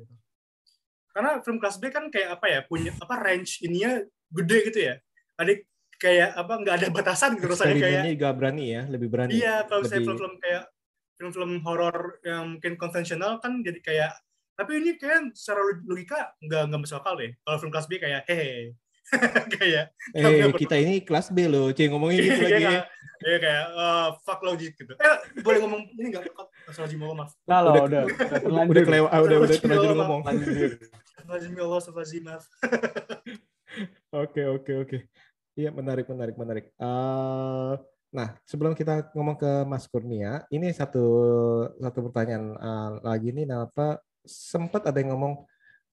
[1.11, 3.99] karena film kelas B kan kayak apa ya punya apa range ininya
[4.31, 4.95] gede gitu ya
[5.39, 5.53] ada
[5.97, 9.33] kayak apa nggak ada batasan gitu rasanya kayak Eksperimennya juga berani ya, lebih berani.
[9.35, 10.63] iya kalau misalnya Lebih- film-film kayak
[11.15, 14.11] film-film horor yang mungkin konvensional kan jadi kayak
[14.55, 18.23] tapi ini kayak secara logika nggak nggak masuk akal deh kalau film kelas B kayak
[18.27, 18.75] hehe
[19.57, 22.61] kayak Eh, kita ini kelas B loh, Cing ngomongin gitu lagi.
[22.61, 22.85] Iya,
[23.25, 24.93] Iya kayak eh, fuck logik gitu.
[24.93, 26.29] Eh, boleh ngomong ini nggak?
[26.69, 27.33] Astagfirullahaladzim, Allah, maaf.
[27.49, 28.65] Nah, lo Udah- udah, udah.
[28.69, 30.21] Udah kelewat, ah, udah udah terlanjur Allah, ngomong.
[30.29, 30.71] Lanjut.
[30.77, 32.45] Ya Allah, astagfirullahaladzim, maaf.
[34.13, 34.99] Oke, oke, oke.
[35.59, 36.65] Iya, menarik, menarik, menarik.
[36.71, 37.73] Eh,
[38.15, 41.03] nah, sebelum kita ngomong ke Mas Kurnia, ini satu
[41.83, 45.43] satu pertanyaan eh, lagi nih, apa sempat ada yang ngomong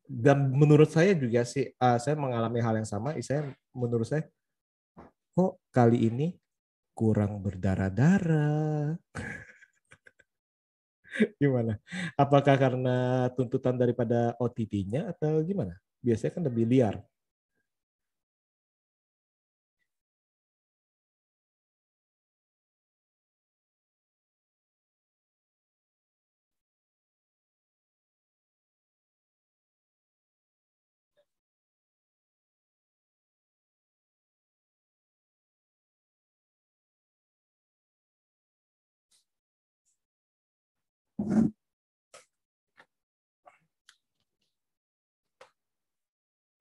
[0.05, 3.17] dan menurut saya juga sih, eh, saya mengalami hal yang sama.
[3.25, 4.29] Saya menurut saya,
[5.33, 6.37] kok kali ini
[6.93, 9.01] kurang berdarah-darah.
[11.41, 11.81] gimana?
[12.13, 12.95] Apakah karena
[13.33, 15.73] tuntutan daripada OTT-nya atau gimana?
[16.05, 17.01] Biasanya kan lebih liar.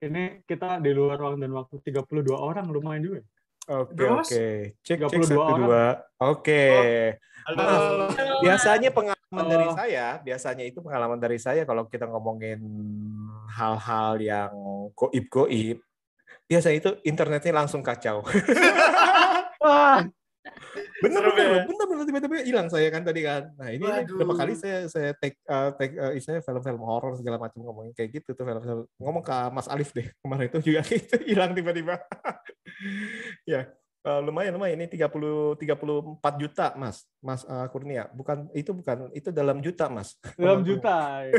[0.05, 3.21] Ini kita di luar ruang dan waktu 32 orang lumayan juga.
[3.65, 4.45] Oke oke.
[4.85, 5.59] Cek cek 32 satu orang.
[5.65, 5.85] dua.
[6.21, 6.63] Oke.
[7.49, 7.63] Halo.
[8.13, 8.35] Halo.
[8.45, 9.73] Biasanya pengalaman dari Oh.
[9.73, 12.61] saya, biasanya itu pengalaman dari saya kalau kita ngomongin
[13.49, 14.53] hal-hal yang
[14.93, 15.81] goib-goib,
[16.45, 18.21] biasa itu internetnya langsung kacau.
[19.57, 20.05] Wah,
[21.03, 21.61] bener bener, ya?
[21.65, 23.51] bener bener tiba-tiba hilang saya kan tadi kan.
[23.57, 24.17] Nah ini, ini Waduh.
[24.21, 28.21] berapa kali saya saya take uh, take uh, istilahnya film-film horor segala macam ngomongin kayak
[28.21, 31.99] gitu tuh film-film ngomong ke Mas Alif deh kemarin itu juga itu hilang tiba-tiba.
[33.51, 33.67] ya
[34.05, 39.33] uh, lumayan lumayan ini 30 34 juta Mas Mas uh, Kurnia bukan itu bukan itu
[39.33, 40.15] dalam juta Mas.
[40.37, 41.25] dalam juta.
[41.25, 41.33] ya.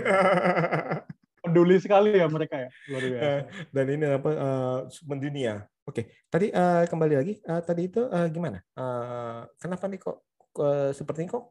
[1.47, 2.71] Peduli sekali ya mereka ya.
[2.91, 3.23] Luar biasa.
[3.23, 3.41] Eh,
[3.71, 5.63] dan ini apa uh, mendunia.
[5.87, 8.59] Oke, tadi uh, kembali lagi uh, tadi itu uh, gimana?
[8.75, 10.27] Uh, kenapa nih kok
[10.59, 11.47] uh, seperti ini kok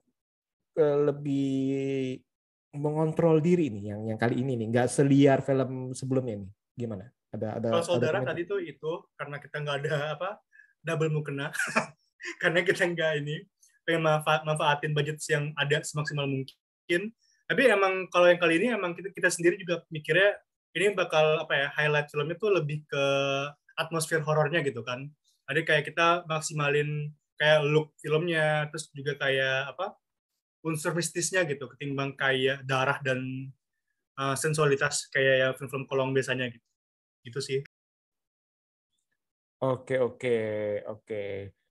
[0.80, 2.20] uh, lebih
[2.76, 7.06] mengontrol diri nih yang yang kali ini nih nggak seliar film sebelumnya nih gimana?
[7.32, 10.30] Ada ada Kalau saudara ada tadi tuh itu karena kita nggak ada apa
[10.86, 11.50] double mukena,
[12.42, 13.44] karena kita nggak ini
[13.86, 17.14] pengen manfaat, manfaatin budget yang ada semaksimal mungkin.
[17.46, 20.42] Tapi emang kalau yang kali ini emang kita, kita sendiri juga mikirnya
[20.76, 23.04] ini bakal apa ya highlight filmnya tuh lebih ke
[23.78, 25.08] atmosfer horornya gitu kan.
[25.46, 29.96] Jadi kayak kita maksimalin kayak look filmnya, terus juga kayak apa
[30.66, 33.52] unsur mistisnya gitu, ketimbang kayak darah dan
[34.18, 36.68] uh, sensualitas kayak yang film-film kolong biasanya gitu.
[37.26, 37.60] Gitu sih.
[39.66, 40.36] Oke oke
[40.84, 41.24] oke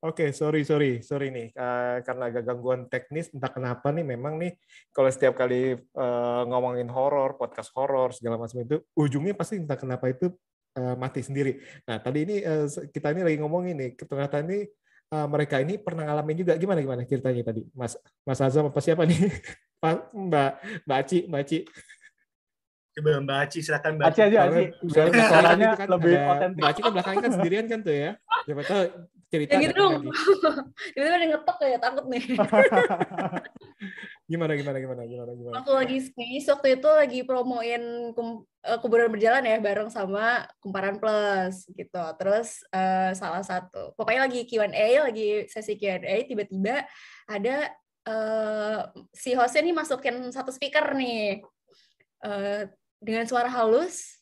[0.02, 4.56] oke sorry sorry sorry nih Eh, karena agak gangguan teknis entah kenapa nih memang nih
[4.88, 10.08] kalau setiap kali eh, ngomongin horor podcast horor segala macam itu ujungnya pasti entah kenapa
[10.08, 10.32] itu
[10.74, 11.60] eh, mati sendiri.
[11.84, 14.64] Nah tadi ini eh, kita ini lagi ngomongin nih ternyata ini
[15.14, 17.94] eh, mereka ini pernah ngalamin juga gimana gimana ceritanya tadi Mas
[18.26, 19.30] Mas Azam apa siapa nih
[19.82, 20.50] Pak Mbak
[20.82, 21.58] Mbak Aci Mbak Aci
[22.94, 24.64] Coba Mbak Aci, silakan Mbak Aci aja, Aci.
[24.86, 26.62] Soalnya kan lebih ada- otentik.
[26.62, 28.10] Mbak Aci kan belakangnya kan sendirian kan tuh ya.
[28.46, 28.82] Siapa tahu
[29.34, 29.92] cerita Ya gitu dong.
[30.94, 32.22] Tiba-tiba ada ngetok ya, takut nih.
[34.25, 35.55] Gimana gimana gimana gimana gimana.
[35.61, 37.83] waktu lagi space waktu itu lagi promoin
[38.16, 44.25] kum, eh, kuburan berjalan ya bareng sama kumparan plus gitu terus eh, salah satu pokoknya
[44.25, 46.89] lagi Q&A lagi sesi Q&A tiba-tiba
[47.29, 47.68] ada
[48.09, 48.81] eh,
[49.12, 51.45] si hostnya nih masukin satu speaker nih
[52.25, 52.62] Eh,
[53.05, 54.16] dengan suara halus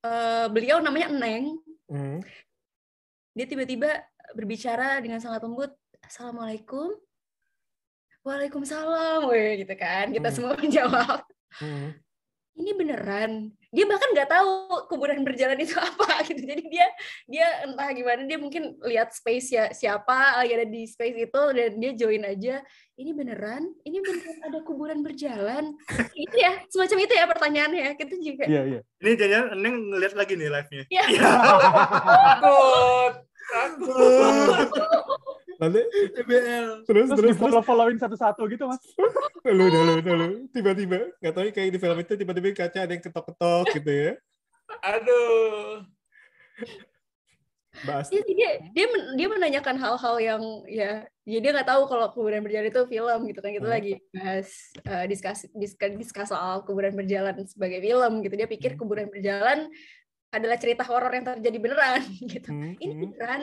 [0.00, 2.24] eh, beliau namanya Eneng Hmm.
[3.36, 4.00] dia tiba-tiba
[4.32, 5.68] berbicara dengan sangat lembut
[6.00, 6.96] assalamualaikum
[8.24, 10.34] waalaikumsalam weh gitu kan kita Hmm.
[10.34, 11.20] semua menjawab
[11.54, 11.94] Hmm.
[12.54, 13.30] ini beneran
[13.68, 14.50] dia bahkan nggak tahu
[14.86, 16.86] kuburan berjalan itu apa gitu jadi dia
[17.26, 21.70] dia entah gimana dia mungkin lihat space ya siapa lagi ada di space itu dan
[21.76, 22.62] dia join aja
[22.94, 25.74] ini beneran ini beneran ada kuburan berjalan
[26.16, 28.80] itu ya semacam itu ya pertanyaannya kita juga Iya, iya.
[28.98, 30.82] Ini jangan Neng ngeliat lagi nih live-nya.
[30.88, 31.04] Iya.
[31.12, 33.12] Takut.
[33.52, 34.68] Takut.
[35.56, 35.80] Nanti
[36.12, 36.82] TBL.
[36.82, 38.82] terus Terus terus terus follow followin satu-satu gitu mas.
[39.44, 43.64] lu lu lu tiba-tiba nggak tahu kayak di film itu tiba-tiba kaca ada yang ketok-ketok
[43.72, 44.12] gitu ya.
[44.82, 45.84] Aduh.
[47.82, 50.90] Bahas Iya sih, dia dia men- dia menanyakan hal-hal yang ya
[51.26, 53.74] ya dia nggak tahu kalau kuburan berjalan itu film gitu kan kita Hmm.
[53.74, 54.48] lagi bahas
[54.78, 58.80] eh, diskus diskus diskus soal kuburan berjalan sebagai film gitu dia pikir Hmm.
[58.80, 59.66] kuburan berjalan
[60.30, 62.02] adalah cerita horor yang terjadi beneran
[62.32, 63.02] gitu Hmm, ini hmm.
[63.10, 63.40] beneran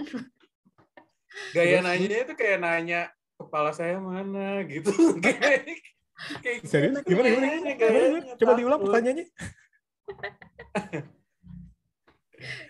[1.51, 3.01] Gaya Terus, nanyanya itu kayak nanya
[3.35, 4.91] kepala saya mana gitu.
[5.23, 5.63] kayak
[6.43, 7.01] kayak Serius?
[7.01, 8.35] gitu Gimana, gimana, gimana, gimana?
[8.37, 9.25] Coba diulang pertanyaannya.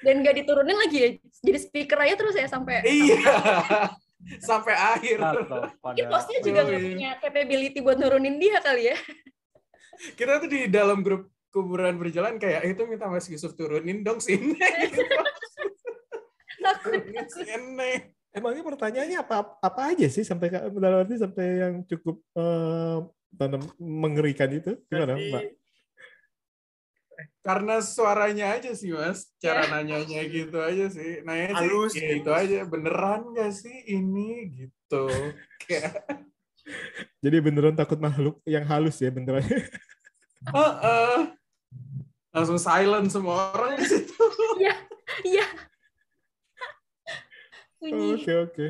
[0.03, 1.09] dan nggak diturunin lagi ya
[1.39, 3.18] jadi speaker aja terus ya sampai Iya.
[4.38, 5.18] Sampai akhir.
[5.18, 6.89] Mungkin pada hostnya juga nggak Yoi.
[6.93, 8.97] punya capability buat nurunin dia kali ya
[10.14, 14.22] Kita tuh di dalam grup kuburan berjalan kayak "Eh, itu minta Mas Yusuf turunin dong
[14.22, 14.53] sini.
[16.59, 17.91] takut turunin sini.
[18.32, 22.98] Emangnya pertanyaannya apa apa aja sih sampai dalam arti sampai yang cukup eh,
[23.36, 25.44] tanam mengerikan itu gimana Jadi, Mbak?
[27.44, 29.70] Karena suaranya aja sih mas, cara Ya.
[29.78, 31.22] nanyanya gitu aja sih.
[31.28, 32.22] Nanya Halus sih, ya gitu.
[32.24, 32.58] itu aja.
[32.66, 35.06] Beneran gak sih ini gitu?
[37.24, 39.44] Jadi beneran takut makhluk yang halus ya beneran.
[40.56, 41.36] "Heeh."
[42.32, 44.16] langsung silent semua orang di situ.
[44.56, 44.76] iya
[45.28, 45.46] iya
[47.82, 48.66] Oke oke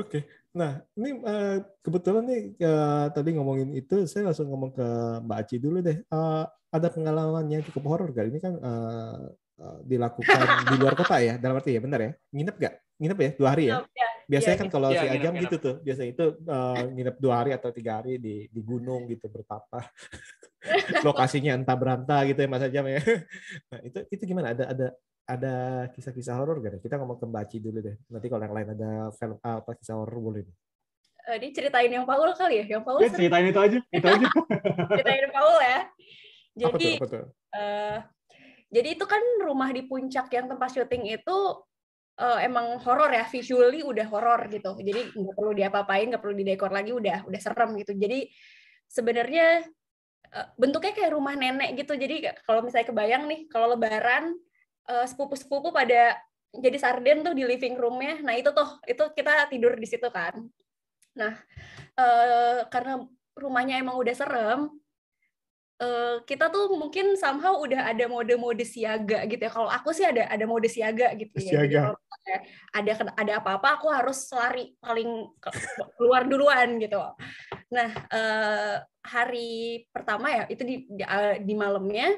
[0.00, 0.18] oke.
[0.56, 4.86] Nah ini eh, kebetulan nih eh, tadi ngomongin itu, saya langsung ngomong ke
[5.24, 6.00] Mbak Aci dulu deh.
[6.00, 8.32] Eh, ada pengalaman yang cukup horor gak?
[8.32, 9.22] Ini kan eh,
[9.60, 12.12] eh, dilakukan di luar kota ya, dalam arti ya benar ya?
[12.32, 12.74] Nginep gak?
[12.96, 13.76] Nginep ya dua hari ya?
[13.92, 17.16] Ya, Biasanya Iya, kan kalau iya, si nginep, Ajam gitu tuh, biasanya itu eh, nginep
[17.20, 19.84] dua hari atau tiga hari di di gunung gitu bertapa.
[21.06, 23.00] Lokasinya entah berantah gitu ya Mas Ajam ya.
[23.72, 24.56] Nah itu itu gimana?
[24.56, 24.86] Ada ada
[25.26, 26.82] ada kisah-kisah horor gak?
[26.82, 27.96] Kita ngomong ke Mbak Aci dulu deh.
[28.10, 30.42] Nanti kalau yang lain ada film apa kisah horor boleh.
[30.44, 30.56] nih.
[31.22, 34.06] Eh, dia ceritain yang Paul kali ya yang Paul Ya, sering ceritain itu aja, itu
[34.10, 34.26] aja.
[34.98, 36.98] ceritain Paul ya Apa jadi tuh?
[36.98, 37.24] Apa tuh?
[37.54, 37.96] eh,
[38.74, 41.38] jadi itu kan rumah di puncak yang tempat syuting itu
[42.18, 46.74] eh, emang horor ya visually udah horor gitu jadi nggak perlu diapa-apain nggak perlu didekor
[46.74, 48.26] lagi udah udah serem gitu jadi
[48.90, 49.62] sebenarnya
[50.26, 54.34] eh, bentuknya kayak rumah nenek gitu jadi kalau misalnya kebayang nih kalau lebaran
[54.88, 56.18] eh, sepupu-sepupu pada
[56.52, 60.42] jadi sarden tuh di living roomnya nah itu tuh itu kita tidur di situ kan
[61.16, 61.34] nah
[61.96, 63.04] eh, karena
[63.36, 64.68] rumahnya emang udah serem
[65.80, 69.50] eh, kita tuh mungkin somehow udah ada mode-mode siaga gitu ya.
[69.50, 71.64] Kalau aku sih ada ada mode siaga gitu ya.
[71.64, 71.98] Siaga.
[72.70, 77.02] ada ada apa-apa aku harus lari paling ke- keluar duluan gitu.
[77.74, 77.88] Nah,
[79.02, 81.02] hari pertama ya itu di di,
[81.42, 82.14] di malamnya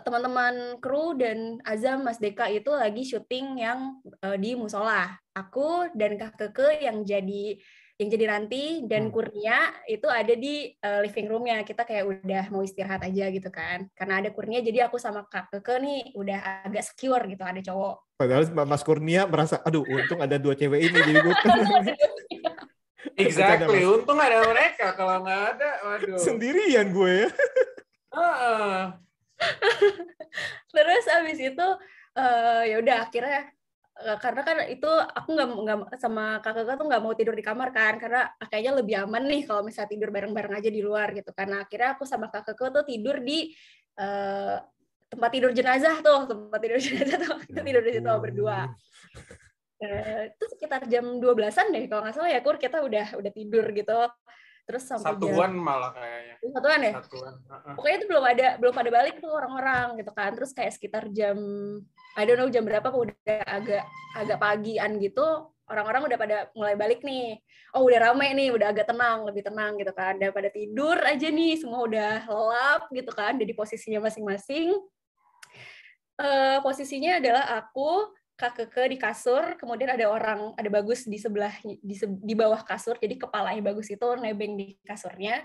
[0.00, 5.12] teman-teman kru dan Azam Mas Deka itu lagi syuting yang eh, di musola.
[5.36, 7.60] Aku dan Kak Keke yang jadi
[8.00, 9.14] yang jadi Ranti dan Hmm.
[9.14, 13.86] Kurnia itu ada di eh, living roomnya kita kayak udah mau istirahat aja gitu kan
[13.94, 17.96] karena ada Kurnia jadi aku sama Kak Keke nih udah agak secure gitu ada cowok
[18.16, 21.34] Padahal Mas Kurnia merasa, aduh untung ada dua cewek ini jadi gue
[23.18, 23.82] Exactly.
[23.82, 23.92] Mas.
[23.98, 24.94] Untung ada mereka.
[24.94, 26.18] Kalau nggak ada, waduh.
[26.22, 27.28] sendirian gue ya.
[28.14, 28.78] Heeh.
[30.74, 31.66] terus abis itu
[32.18, 33.40] eh, ya udah akhirnya
[34.02, 37.68] eh, karena kan itu aku nggak nggak sama kakak tuh nggak mau tidur di kamar
[37.70, 41.64] kan karena kayaknya lebih aman nih kalau misalnya tidur bareng-bareng aja di luar gitu karena
[41.64, 43.52] akhirnya aku sama kakakku tuh tidur di
[44.00, 44.56] eh,
[45.12, 48.58] tempat tidur jenazah tuh tempat tidur jenazah tuh kita tidur di situ berdua.
[49.82, 53.98] Itu sekitar jam 12-an deh kalau nggak salah ya kur kita udah udah tidur gitu
[54.62, 56.34] terus sampai jam Satuan malah kayaknya.
[56.54, 57.34] satuan ya Satuan.
[57.38, 57.74] Heeh.
[57.74, 61.38] pokoknya itu belum ada belum pada balik tuh orang-orang gitu kan terus kayak sekitar jam
[62.14, 63.84] I don't know jam berapa kok udah agak
[64.14, 67.40] agak pagian gitu orang-orang udah pada mulai balik nih.
[67.72, 70.20] Oh udah rame nih, udah agak tenang, lebih tenang gitu kan.
[70.20, 74.76] Udah pada tidur aja nih, semua udah lelap gitu kan, udah di posisinya masing-masing.
[76.20, 81.52] Eh, posisinya adalah aku, Kak Keke di kasur, kemudian ada orang, ada Bagus di sebelah,
[81.62, 85.44] di, se- di bawah kasur, jadi kepalanya Bagus itu nebeng di kasurnya.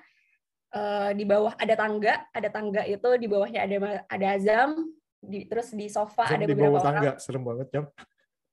[0.67, 4.91] Eh, di bawah ada tangga, ada tangga itu di bawahnya ada ada Azam,
[5.23, 6.87] di, terus di sofa Jam ada di beberapa bawah orang.
[6.91, 7.83] tangga, serem banget jam.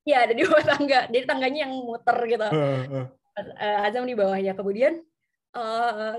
[0.07, 0.99] Iya, ada di bawah tangga.
[1.11, 2.47] Jadi tangganya yang muter gitu.
[2.47, 3.05] Heeh.
[3.59, 4.55] Eh, Azam di bawahnya.
[4.55, 5.03] Kemudian
[5.59, 6.13] eh,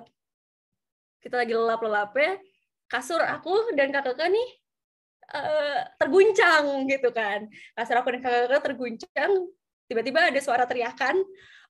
[1.25, 2.45] kita lagi lelap-lelapnya,
[2.93, 4.49] kasur aku dan kakak nih
[5.35, 7.49] eh, terguncang gitu kan.
[7.75, 9.33] Kasur aku dan kakak terguncang,
[9.91, 11.17] tiba-tiba ada suara teriakan,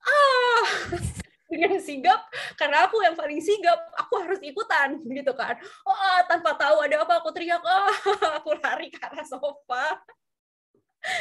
[0.04, 0.66] ah!
[1.46, 2.26] Dengan sigap
[2.58, 5.54] karena aku yang paling sigap aku harus ikutan gitu kan.
[5.86, 7.86] Oh tanpa tahu ada apa aku teriak ah!
[8.42, 9.94] Aku lari ke arah sofa.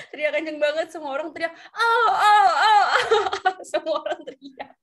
[0.09, 2.85] Teriak kenceng banget semua orang teriak ah ah ah!
[3.69, 4.73] Semua orang teriak.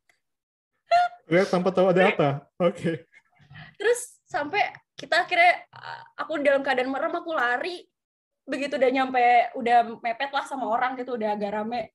[1.27, 2.29] Lihat tanpa tahu ada apa.
[2.63, 3.11] Oke.
[3.77, 4.63] terus sampai
[5.03, 5.67] kita akhirnya
[6.15, 7.83] aku dalam keadaan merem aku lari.
[8.47, 9.27] Begitu udah nyampe
[9.59, 11.91] udah mepet lah sama orang gitu udah agak rame.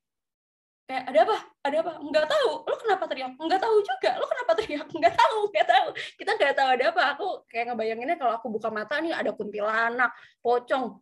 [0.87, 1.37] Kayak ada apa?
[1.63, 1.93] Ada apa?
[2.03, 2.49] Nggak tahu.
[2.67, 3.31] Lo kenapa teriak?
[3.39, 4.11] Nggak tahu juga.
[4.19, 4.87] Lo kenapa teriak?
[4.91, 5.87] Nggak tahu nggak tahu.
[6.19, 7.03] Kita nggak tahu ada apa.
[7.15, 10.11] Aku kayak ngebayanginnya kalau aku buka mata nih ada kuntilanak
[10.43, 10.99] pocong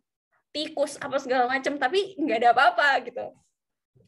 [0.54, 3.26] tikus apa segala macam tapi nggak ada apa-apa gitu.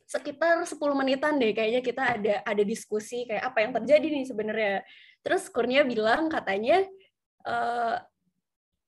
[0.09, 4.77] Sekitar 10 menitan deh kayaknya kita ada ada diskusi kayak apa yang terjadi nih sebenarnya.
[5.23, 6.83] Terus Kurnia bilang katanya
[7.47, 7.97] eh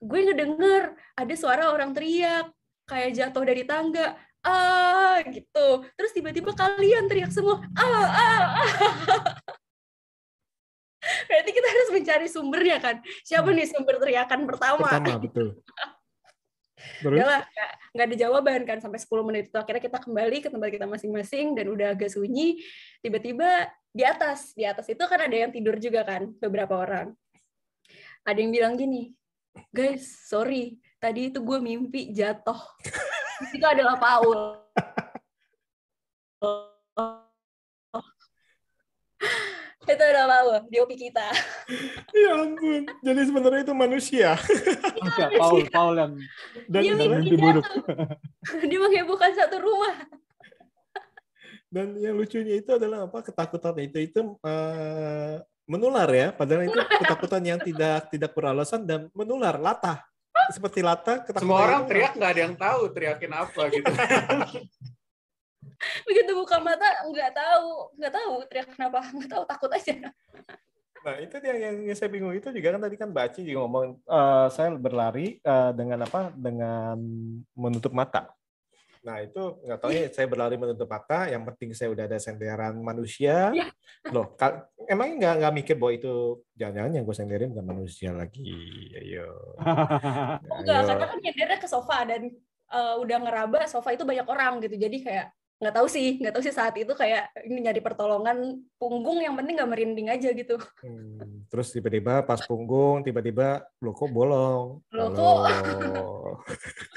[0.01, 2.49] gue ngedenger ada suara orang teriak
[2.89, 4.17] kayak jatuh dari tangga.
[4.41, 5.85] Ah gitu.
[5.95, 8.43] Terus tiba-tiba kalian teriak semua ah ah, ah.
[11.29, 12.97] berarti kita harus mencari sumbernya kan?
[13.25, 15.49] Siapa nih sumber teriakan pertama, Pertama, betul.
[17.01, 17.17] Terus?
[17.21, 19.57] Udah lah, nggak- nggak ada jawaban kan sampai 10 menit itu.
[19.61, 22.61] Akhirnya kita kembali ke tempat kita masing-masing dan udah agak sunyi.
[23.05, 27.11] Tiba-tiba di atas di atas itu kan ada yang tidur juga kan beberapa orang
[28.25, 29.17] ada yang bilang gini
[29.73, 32.61] guys sorry tadi itu gue mimpi jatuh
[33.57, 34.61] itu adalah Paul
[39.91, 41.35] itu adalah Paul di OP kita
[42.11, 42.91] Ya ampun.
[43.07, 44.35] Jadi sebenarnya itu manusia.
[44.35, 46.13] Manusia, Paul, Paul yang
[46.67, 47.67] Dan dia mimpi jatuh
[48.67, 49.95] dia menghebohkan satu rumah
[51.71, 53.23] Dan yang lucunya itu adalah apa?
[53.23, 55.39] Ketakutan itu itu eh,
[55.71, 56.35] menular ya.
[56.35, 60.03] Padahal itu ketakutan yang tidak tidak beralasan dan menular, latah.
[60.51, 61.23] Seperti latah.
[61.23, 63.93] ketakutan Semua orang teriak nggak ada yang tahu teriakin apa gitu.
[66.05, 70.13] begitu buka mata nggak tahu nggak tahu teriak kenapa nggak tahu takut aja
[71.01, 74.05] Nah itu dia yang, yang saya bingung itu juga kan tadi kan Baci juga ngomong
[74.05, 76.29] eh, saya berlari eh, dengan apa?
[76.37, 76.97] Dengan
[77.57, 78.29] menutup mata.
[79.01, 81.25] Nah itu nggak tahu ya saya berlari menutup mata.
[81.27, 83.49] Yang penting saya udah ada senderan manusia.
[83.51, 83.69] Iya.
[84.13, 84.37] Loh,
[84.85, 86.15] emang nggak nggak mikir bahwa itu
[86.57, 88.53] jangan-jangan yang gue senderin bukan manusia lagi.
[88.93, 89.29] Ayo.
[90.61, 90.89] enggak Ayo.
[90.89, 92.23] karena kan nyendernya ke sofa dan
[92.71, 95.27] eh, udah ngeraba sofa itu banyak orang gitu jadi kayak
[95.61, 99.61] nggak tahu sih nggak tahu sih saat itu kayak ini nyari pertolongan punggung yang penting
[99.61, 104.81] nggak merinding aja gitu Hmm, Terus tiba-tiba pas punggung tiba-tiba lo kok bolong.
[104.89, 105.19] Loh, Halo.
[105.21, 105.39] kok?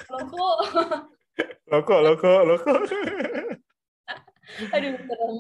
[0.08, 0.56] Loh, kok Lo kok,
[1.74, 2.82] lo kok, lo kok.
[4.70, 5.36] aduh serem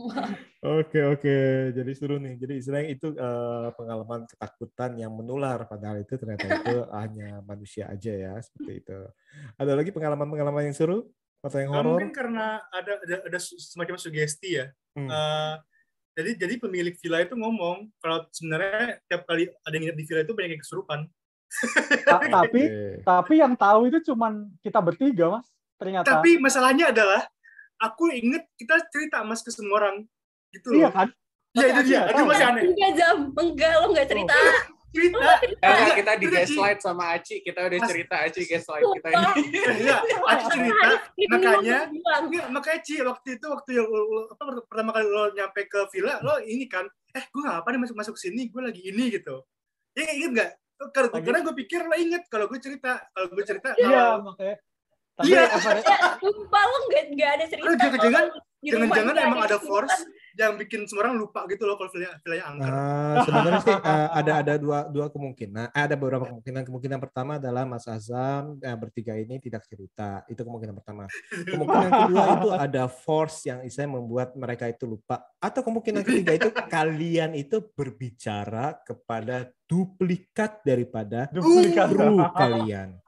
[0.63, 1.35] Oke oke,
[1.75, 2.39] jadi seru nih.
[2.39, 6.73] Jadi istilahnya itu eh, pengalaman ketakutan yang menular, padahal itu ternyata itu
[7.03, 8.97] hanya manusia aja ya seperti itu.
[9.59, 11.11] Ada lagi pengalaman-pengalaman yang seru
[11.43, 11.99] atau yang Nah, horor?
[11.99, 14.71] mungkin karena ada ada, ada semacam sugesti ya.
[14.95, 15.11] Hmm.
[15.11, 15.55] Eh,
[16.15, 20.21] jadi jadi pemilik villa itu ngomong kalau sebenarnya tiap kali ada yang nginep di villa
[20.23, 20.99] itu banyak yang kesurupan.
[22.07, 23.03] Ta- tapi Oke.
[23.03, 25.45] tapi yang tahu itu cuman kita bertiga mas
[25.83, 27.27] ternyata Tapi masalahnya adalah
[27.77, 30.07] aku inget kita cerita mas ke semua orang
[30.49, 30.79] gitu loh.
[30.79, 31.09] iya kan
[31.53, 32.01] Iya itu dia.
[32.07, 32.63] Itu masih aneh.
[32.65, 34.33] enggak jam enggak lo nggak cerita
[34.93, 35.25] Cerita.
[35.57, 39.29] Eh, kita di gaslight sama Aci, kita udah Mas- cerita Aci gaslight kita ini.
[39.81, 40.89] Iya, aku cerita.
[41.33, 41.77] Makanya.
[41.89, 43.89] Enggak, makanya Ci, waktu itu waktu yang
[44.29, 47.97] apa pertama kali lo nyampe ke villa, lo ini kan, eh gue ngapa nih masuk
[47.97, 49.41] masuk sini, gue lagi ini gitu.
[49.97, 50.51] Ya inget nggak?
[50.93, 54.61] Karena, gue pikir lo inget kalau gue cerita, kalau gue cerita, iya makanya
[55.13, 55.45] tapi Iya.
[55.45, 58.29] apa- Ya, sumpah lo nggak nggak ada cerita Lo jangan-jangan-
[58.63, 59.97] jangan-jangan emang ada force
[60.33, 62.65] yang bikin semua orang lupa gitu loh kalau villanya, villanya angker.
[62.65, 65.69] Ah, sebenarnya sih eh, ada ada dua dua kemungkinan.
[65.69, 66.61] Eh, ada beberapa kemungkinan.
[66.65, 70.25] Kemungkinan pertama adalah Mas Azam eh, bertiga ini tidak cerita.
[70.25, 71.05] Itu kemungkinan pertama.
[71.29, 75.21] Kemungkinan kedua itu ada force yang istilahnya membuat mereka itu lupa.
[75.37, 83.02] Atau kemungkinan ketiga itu kalian itu berbicara kepada duplikat daripada duplikat kru kalian.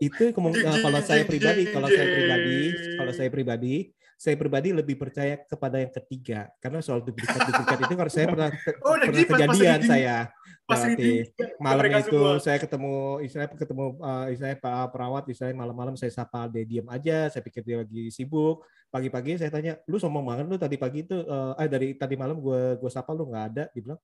[0.00, 2.58] Itu kemungkinan kalau saya pribadi, kalau saya pribadi,
[2.96, 3.74] kalau saya pribadi,
[4.20, 6.48] saya pribadi lebih percaya kepada yang ketiga.
[6.60, 8.50] Karena soal duplikat-duplikat itu karena saya pernah
[8.84, 10.16] Oh, pernah pas- kejadian saya.
[10.64, 11.26] Pas berarti
[11.58, 12.38] malam itu semua.
[12.38, 12.94] saya ketemu
[13.26, 17.64] istilahnya ketemu uh, istilahnya pak perawat istilahnya malam-malam saya sapa dia diam aja saya pikir
[17.66, 18.62] dia lagi sibuk.
[18.86, 22.38] Pagi-pagi saya tanya lu sombong banget lu tadi pagi itu uh, eh dari tadi malam
[22.38, 23.64] gue gue sapa lu nggak ada?
[23.74, 24.00] Dia bilang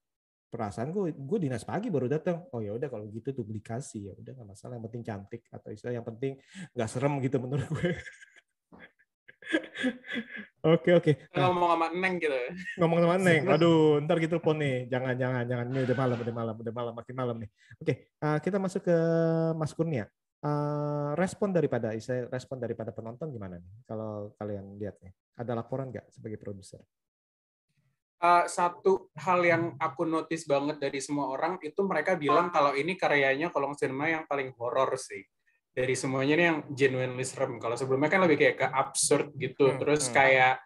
[0.46, 4.32] perasaan gue gue dinas pagi baru datang oh ya udah kalau gitu duplikasi ya udah
[4.32, 6.38] nggak masalah yang penting cantik atau istilah yang penting
[6.72, 7.90] nggak serem gitu menurut gue
[10.74, 12.40] oke oke Nah, ngomong sama Neng gitu.
[12.82, 13.42] ngomong sama Neng.
[13.46, 14.90] Aduh, ntar kita telepon nih.
[14.90, 15.66] Jangan, jangan, jangan.
[15.70, 17.50] Ini udah malam, udah malam, udah malam, makin malam nih.
[17.78, 18.96] Oke, eh, kita masuk ke
[19.54, 20.10] Mas Kurnia.
[20.42, 23.72] Eh, respon daripada, saya respon daripada penonton gimana nih?
[23.88, 26.82] Kalau kalian lihat nih, ada laporan nggak sebagai produser?
[28.16, 32.96] Uh, satu hal yang aku notice banget dari semua orang itu mereka bilang kalau ini
[32.96, 35.20] karyanya kolong cinema yang paling horor sih.
[35.76, 37.60] Dari semuanya ini yang genuinely serem.
[37.60, 39.68] Kalau sebelumnya kan lebih kayak ke absurd gitu.
[39.68, 40.16] Hmm, terus hmm.
[40.16, 40.64] kayak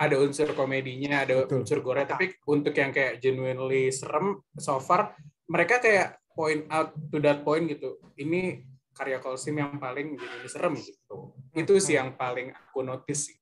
[0.00, 1.68] ada unsur komedinya ada Betul.
[1.68, 2.08] unsur gore.
[2.08, 5.12] Tapi untuk yang kayak genuinely serem so far
[5.52, 8.00] mereka kayak point out to that point gitu.
[8.16, 8.64] Ini
[8.96, 11.36] karya Kolsim yang paling genuinely serem gitu.
[11.52, 13.36] Itu sih yang paling aku notice sih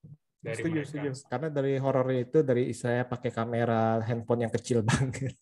[0.45, 0.89] dari setuju, mereka.
[0.93, 1.11] setuju.
[1.33, 5.33] Karena dari horornya itu dari saya pakai kamera handphone yang kecil banget.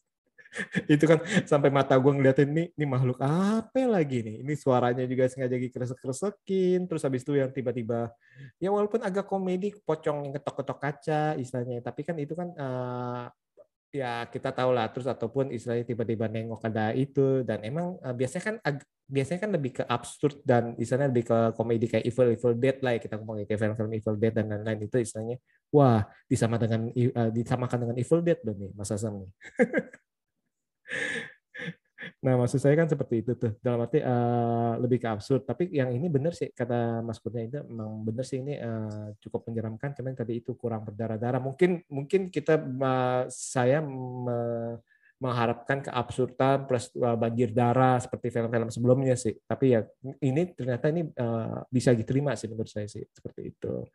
[0.85, 1.17] itu kan
[1.49, 4.45] sampai mata gue ngeliatin nih, ini makhluk apa lagi nih?
[4.45, 8.13] Ini suaranya juga sengaja dikresek-kresekin, terus habis itu yang tiba-tiba
[8.61, 13.25] ya walaupun agak komedi, pocong yang ketok-ketok kaca istilahnya, tapi kan itu kan eh,
[13.93, 17.45] ya kita tahu lah terus ataupun istilahnya tiba-tiba nengok ada itu.
[17.45, 21.39] Dan emang eh, biasanya kan ag- biasanya kan lebih ke absurd dan istilahnya lebih ke
[21.53, 24.81] komedi kayak Evil Evil Dead lah ya, kita ngomong kayak film-film Evil Dead dan lain-lain.
[24.89, 25.37] Itu istilahnya
[25.69, 29.31] wah disama dengan eh, disamakan dengan Evil Dead dong nih Mas Asam nih.
[32.23, 33.53] Nah, maksud saya kan seperti itu tuh.
[33.63, 35.47] Dalam arti eh, lebih ke absurd.
[35.47, 39.47] Tapi yang ini benar sih kata Mas Kurnia itu memang benar sih ini eh, cukup
[39.51, 39.95] menyeramkan.
[39.95, 41.41] Cuman tadi itu kurang berdarah-darah.
[41.43, 44.79] Mungkin mungkin kita eh, saya me-
[45.23, 49.39] mengharapkan keabsurdan plus eh, banjir darah seperti film-film sebelumnya sih.
[49.47, 49.81] Tapi ya
[50.23, 53.87] ini ternyata ini eh, bisa diterima sih menurut saya sih seperti itu.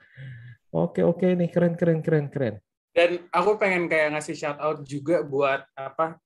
[0.72, 2.56] Oke oke nih keren keren keren keren.
[2.92, 6.18] Dan aku pengen kayak ngasih shout out juga buat apa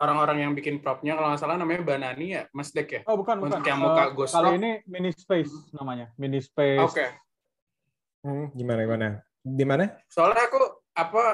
[0.00, 3.00] orang-orang yang bikin propnya kalau nggak salah namanya Banani ya, Mas Dek ya.
[3.04, 3.60] Oh bukan bukan.
[3.60, 4.56] Untuk yang muka Eh, Ghost kali Rock.
[4.58, 6.06] ini mini space namanya.
[6.16, 6.80] Mini space.
[6.80, 7.06] Oke.
[8.24, 9.06] Hmm, gimana gimana?
[9.40, 9.84] Di mana?
[10.08, 10.60] Soalnya aku
[10.96, 11.24] apa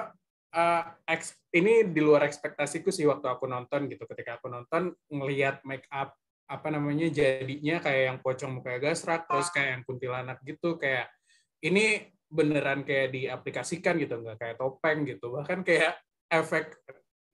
[0.53, 4.03] eh, eks- ini di luar ekspektasiku sih waktu aku nonton gitu.
[4.05, 6.15] Ketika aku nonton ngelihat make up
[6.47, 11.11] apa namanya jadinya kayak yang pocong muka gasrak terus kayak yang kuntilanak gitu kayak
[11.59, 15.99] ini beneran kayak diaplikasikan gitu nggak kayak topeng gitu bahkan kayak
[16.31, 16.71] efek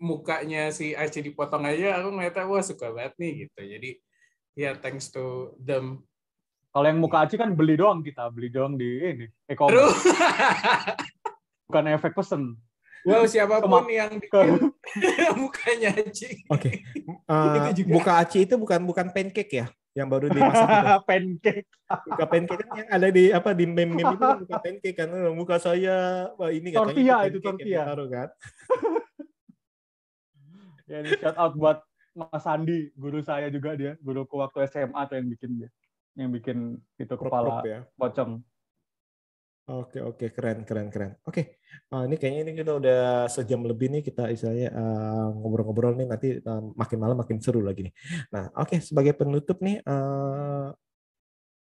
[0.03, 3.90] mukanya si Aci dipotong aja aku ngeliatnya wah suka banget nih gitu jadi
[4.53, 6.03] ya thanks to them
[6.68, 10.09] Kalau yang muka Aci kan beli doang kita, beli doang di ini e-commerce.
[11.68, 12.57] Bukan efek pesen.
[13.03, 14.72] wow siapa pun Kema- yang bikin
[15.42, 16.80] mukanya Aci Oke.
[17.46, 17.90] Itu Eh, juga.
[17.92, 19.66] buka aci itu bukan bukan pancake ya?
[19.92, 20.88] Yang baru dimasak itu.
[21.05, 21.68] Pancake.
[22.07, 25.09] Buka pancake kan yang ada di apa di meme-meme itu kan buka pancake kan.
[25.09, 25.96] Eh, Muka saya
[26.34, 27.82] wah ini katanya Tortilla itu, tortilla.
[28.07, 28.28] kan.
[30.93, 31.80] Ya ini shout out buat
[32.12, 35.68] Mas Andi, guru saya juga dia, guruku waktu SMA tuh yang bikin dia,
[36.12, 37.80] yang bikin itu kepala Prop-prop ya.
[37.97, 38.45] pocong.
[39.72, 41.16] Oke oke keren keren keren.
[41.24, 41.62] Oke
[41.93, 43.01] Eh, ini kayaknya ini kita udah
[43.32, 47.88] sejam lebih nih kita istilahnya eh, ngobrol-ngobrol nih nanti eh, makin malam makin seru lagi
[47.88, 47.95] nih.
[48.28, 50.68] Nah oke sebagai penutup nih eh,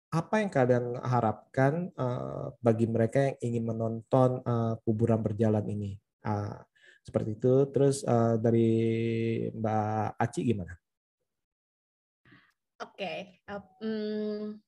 [0.07, 5.99] apa yang kalian harapkan eh, bagi mereka yang ingin menonton eh, kuburan berjalan ini?
[6.23, 6.63] Ah,
[7.07, 7.53] seperti itu.
[7.71, 8.69] Terus eh, dari
[9.55, 10.75] Mbak Aci gimana?
[12.83, 14.59] Oke, ap- hmm,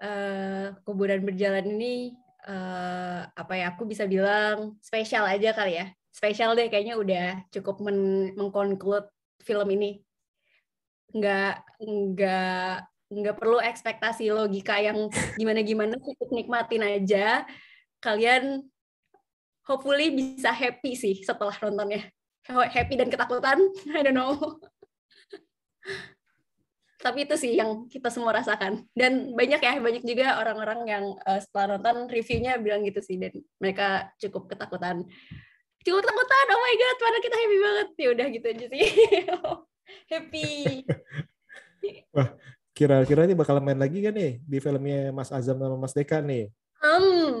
[0.00, 2.16] eh, kuburan berjalan ini
[2.48, 3.76] eh, apa ya?
[3.76, 5.92] Aku bisa bilang spesial aja kali ya.
[6.14, 9.12] Spesial deh, kayaknya udah cukup men mengconclude
[9.44, 10.00] film ini.
[11.14, 12.74] Nggak nggak
[13.14, 15.06] nggak perlu ekspektasi logika yang
[15.38, 17.46] gimana-gimana, cukup nikmatin aja.
[18.02, 18.66] Kalian
[19.64, 22.08] hopefully bisa happy sih setelah nontonnya.
[22.44, 23.58] Happy dan ketakutan,
[23.96, 24.60] I don't know.
[27.00, 28.88] Tapi itu sih yang kita semua rasakan.
[28.96, 33.20] Dan banyak ya banyak juga orang-orang yang eh, setelah nonton reviewnya bilang gitu sih.
[33.20, 35.04] Dan mereka cukup ketakutan.
[35.84, 37.88] Cukup ketakutan oh my god padahal kita happy banget.
[38.00, 38.84] Ya udah gitu aja sih.
[40.12, 40.80] Happy.
[42.72, 46.48] Kira-kira ini bakal main lagi kan nih di filmnya Mas Azam sama Mas Deka nih?
[46.84, 47.32] Hmm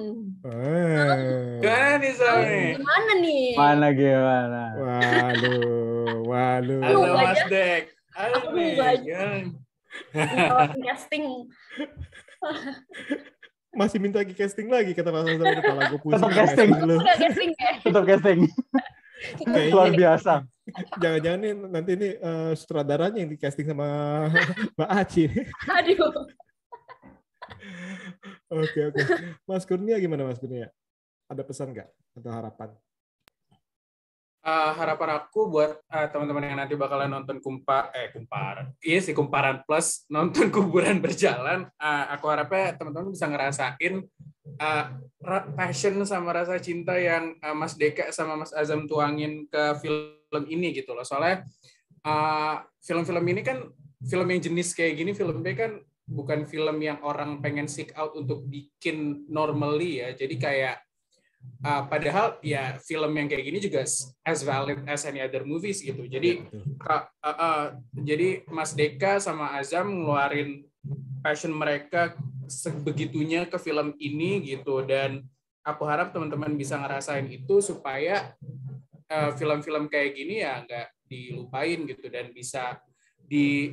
[0.44, 1.16] Ah.
[1.60, 4.62] gimana nih Sony gimana nih Mana gimana?
[4.76, 6.80] Waduh, waduh.
[6.80, 7.40] halo Lu Mas.
[7.48, 7.82] Dek
[8.12, 8.56] halo Aku?
[10.12, 11.24] Kalau casting
[13.74, 16.14] masih minta lagi casting lagi kata Mas Azam kepala gue pusing.
[16.20, 16.70] Tetap casting.
[16.78, 16.96] lu.
[17.00, 17.70] Udah casting ya?
[17.82, 18.38] Tetap casting.
[19.72, 20.32] Luar biasa.
[20.96, 23.88] Jangan-jangan nih nanti ini eh, sutradaranya yang di casting sama
[24.76, 25.24] Mbak Aci.
[25.68, 26.12] Aduh.
[28.54, 29.00] Oke oke.
[29.48, 30.70] Mas Kurnia gimana Mas Kurnia?
[31.28, 31.88] Ada pesan nggak
[32.20, 32.70] atau harapan?
[34.44, 39.16] Eh, harapan aku buat eh, teman-teman yang nanti bakalan nonton kumpa eh kumparan iya sih
[39.16, 44.04] kumparan plus nonton kuburan berjalan eh, aku harapnya teman-teman bisa ngerasain
[45.24, 50.44] ra- passion sama rasa cinta yang eh, Mas Deka sama Mas Azam tuangin ke film
[50.44, 51.48] ini gitu loh soalnya
[52.84, 53.64] film-film ini kan
[54.04, 58.44] film yang jenis kayak gini filmnya kan bukan film yang orang pengen seek out untuk
[58.46, 60.12] bikin normally ya.
[60.12, 60.76] Jadi kayak
[61.64, 63.84] Uh, padahal ya film yang kayak gini juga
[64.24, 66.04] as valid as any other movies gitu.
[66.08, 66.44] Jadi
[66.80, 67.64] ka- uh, uh,
[68.00, 70.64] jadi Mas Deka sama Azam ngeluarin
[71.24, 72.16] passion mereka
[72.48, 74.84] sebegitunya ke film ini gitu.
[74.84, 75.24] Dan
[75.64, 78.36] aku harap teman-teman bisa ngerasain itu supaya
[79.08, 82.80] uh, film-film kayak gini ya nggak dilupain gitu dan bisa
[83.24, 83.72] di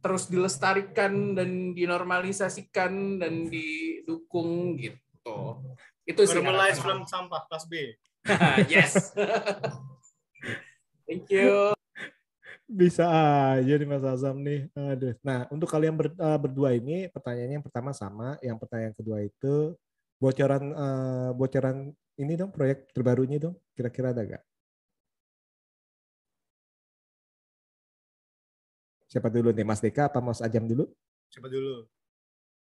[0.00, 5.62] terus dilestarikan dan dinormalisasikan dan didukung gitu.
[6.06, 7.96] Itu sih Normalize film sampah kelas B.
[8.72, 9.14] yes.
[11.06, 11.74] Thank you.
[12.66, 13.06] Bisa
[13.54, 14.66] aja nih Mas Azam nih.
[14.74, 15.14] Aduh.
[15.22, 19.78] Nah, untuk kalian ber- eh, berdua ini pertanyaannya yang pertama sama, yang pertanyaan kedua itu
[20.18, 23.54] bocoran eh, bocoran ini dong proyek terbarunya dong.
[23.74, 24.42] Kira-kira ada gak?
[29.16, 30.92] Siapa dulu nih, Mas Deka apa Mas Ajam dulu?
[31.32, 31.88] Coba dulu.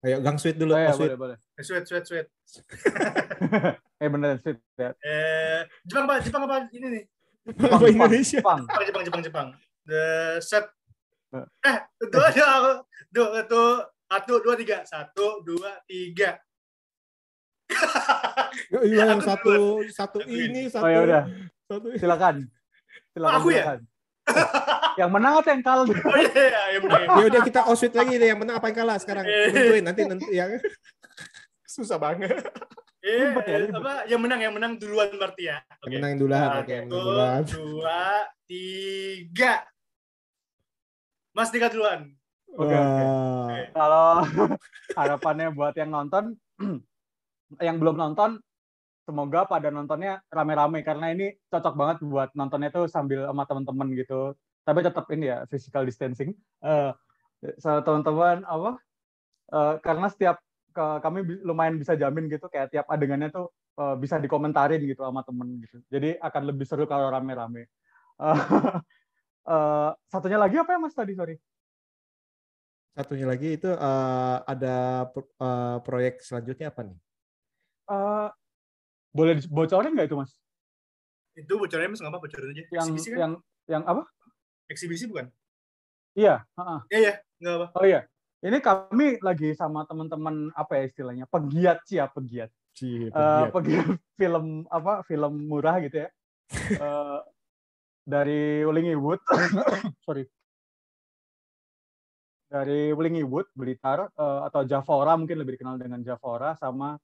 [0.03, 0.75] Ayo Gang Sweet dulu.
[0.75, 1.15] Oh, ya, Mas Sweet.
[1.15, 1.37] boleh, boleh.
[1.39, 2.27] Eh, sweet, sweet, sweet.
[4.03, 4.91] Eh beneran sweet ya.
[4.99, 6.19] Eh, Jepang apa?
[6.19, 6.67] Jepang apa?
[6.75, 7.05] Ini nih.
[7.47, 8.43] Apa Indonesia?
[8.43, 8.67] Jepang.
[8.67, 9.49] Jepang, Jepang, Jepang, Jepang.
[9.87, 10.03] The
[10.43, 10.67] set.
[11.63, 12.73] Eh, itu aja aku.
[13.15, 13.63] Duh, itu
[14.11, 14.83] satu, dua, tiga.
[14.83, 16.43] Satu, dua, tiga.
[18.67, 20.83] Ya, iya, yang satu satu ini satu.
[20.83, 21.23] Oh ya udah.
[21.71, 21.87] Satu.
[21.95, 22.51] Silakan.
[23.15, 23.39] Silakan.
[23.39, 23.79] Aku ya?
[25.01, 25.87] yang menang atau yang kalah?
[25.89, 27.01] Oh iya, iya, iya, benar.
[27.21, 29.25] Ya udah kita oswit lagi deh yang menang apa yang kalah sekarang.
[29.27, 29.51] Eh.
[29.51, 30.47] Nentuin nanti nanti ya.
[31.75, 32.37] Susah banget.
[33.03, 34.07] Eh, ya, apa?
[34.07, 35.59] Yang menang, yang menang duluan berarti ya.
[35.83, 35.95] Yang Oke.
[35.99, 37.43] menang duluan, oke, yang menang Satu, duluan.
[37.51, 38.03] dua,
[38.47, 39.55] tiga.
[41.35, 42.01] Mas Dika duluan.
[42.53, 43.03] Oke, oke.
[43.03, 43.49] Wah.
[43.75, 44.09] Kalau
[44.95, 46.37] harapannya buat yang nonton,
[47.67, 48.39] yang belum nonton,
[49.07, 54.35] semoga pada nontonnya rame-rame karena ini cocok banget buat nontonnya tuh sambil sama teman-teman gitu.
[54.67, 56.31] Tapi tetap ini ya physical distancing.
[56.63, 56.91] Eh
[57.63, 58.71] so, teman-teman apa?
[59.55, 60.37] eh, karena setiap
[60.77, 63.47] ke- kami lumayan bisa jamin gitu kayak tiap adegannya tuh
[63.81, 65.77] eh, bisa dikomentarin gitu sama temen gitu.
[65.95, 67.69] Jadi akan lebih seru kalau rame-rame.
[68.23, 68.39] Eh,
[69.53, 71.37] eh, satunya lagi apa ya Mas tadi sorry?
[72.97, 74.75] Satunya lagi itu eh, ada
[75.45, 76.99] eh, proyek selanjutnya apa nih?
[77.91, 78.29] Eh,
[79.13, 80.33] boleh dibocorin nggak itu mas?
[81.37, 82.63] Itu bocorannya mas nggak apa bocorin aja.
[82.73, 83.19] Yang Eksibisi kan?
[83.21, 83.33] yang
[83.69, 84.03] yang apa?
[84.69, 85.27] Eksibisi bukan?
[86.13, 86.45] Iya.
[86.57, 86.79] heeh.
[86.93, 87.13] Iya, iya.
[87.41, 87.67] Nggak apa.
[87.77, 88.01] Oh iya.
[88.43, 92.51] Ini kami lagi sama teman-teman apa ya istilahnya pegiat sih ya pegiat.
[92.73, 93.87] Ci, Eh, pegiat
[94.21, 96.09] film apa film murah gitu ya.
[96.53, 97.19] Eh,
[98.03, 99.23] dari Willingwood,
[100.09, 100.27] sorry.
[102.53, 106.99] Dari Willingwood, Blitar eh, atau Javora mungkin lebih dikenal dengan Javora sama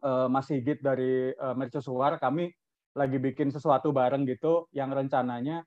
[0.00, 2.48] eh, Mas Sigit dari eh, Mercusuar kami
[2.96, 5.62] lagi bikin sesuatu bareng gitu yang rencananya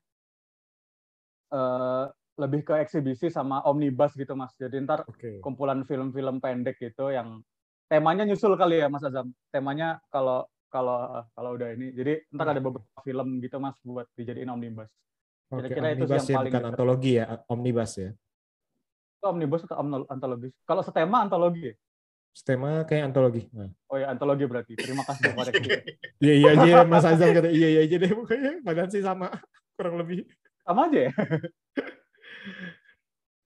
[1.54, 2.04] eh,
[2.34, 4.50] lebih ke eksibisi sama omnibus gitu mas.
[4.58, 5.38] Jadi ntar Oke.
[5.38, 7.38] kumpulan film-film pendek gitu yang
[7.86, 9.30] temanya nyusul kali ya Mas Azam.
[9.54, 11.94] Temanya kalau kalau kalau udah ini.
[11.94, 14.90] Jadi ntar ada beberapa film gitu Mas buat dijadiin omnibus.
[15.46, 18.10] Kira-kira itu sih omnibus yang ya, paling bukan antologi ya, omnibus ya.
[19.14, 19.78] Itu omnibus atau
[20.10, 20.48] antologi?
[20.66, 21.70] Kalau setema antologi
[22.34, 22.42] ya?
[22.42, 23.46] Tema kayak antologi.
[23.54, 23.70] Nah.
[23.86, 24.74] Oh ya antologi berarti.
[24.74, 25.70] Terima kasih koreksi.
[26.24, 29.28] Iya iya aja Mas Azam kata iya iya aja deh pokoknya badan sih sama
[29.78, 30.26] kurang lebih.
[30.66, 31.12] Sama aja ya?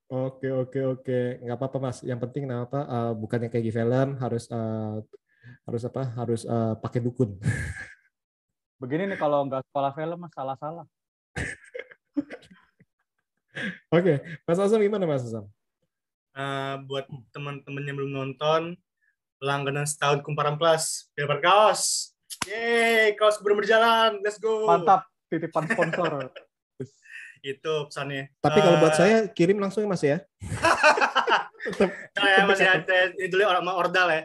[0.08, 2.00] Oke oke oke nggak apa-apa Mas.
[2.00, 5.04] Yang penting nah apa eh, bukannya kayak di film harus eh,
[5.68, 7.36] harus apa harus eh, pakai dukun.
[8.80, 10.88] Begini nih kalau nggak sekolah film mas salah-salah.
[13.92, 15.44] Oke Mas Azam gimana Mas Azam?
[16.38, 17.02] Eh, buat
[17.34, 18.78] teman-teman yang belum nonton,
[19.42, 22.14] langganan setahun kumparan plus, dapat kaos.
[22.46, 24.22] Yeay, kaos belum berjalan.
[24.22, 24.62] Let's go.
[24.62, 26.30] Mantap titipan sponsor.
[27.42, 28.30] Itu pesannya.
[28.38, 30.22] Tapi kalau buat Eh, saya kirim langsung ya Mas ya.
[31.74, 34.22] Tetap saya masih ada itu orang ordal ya.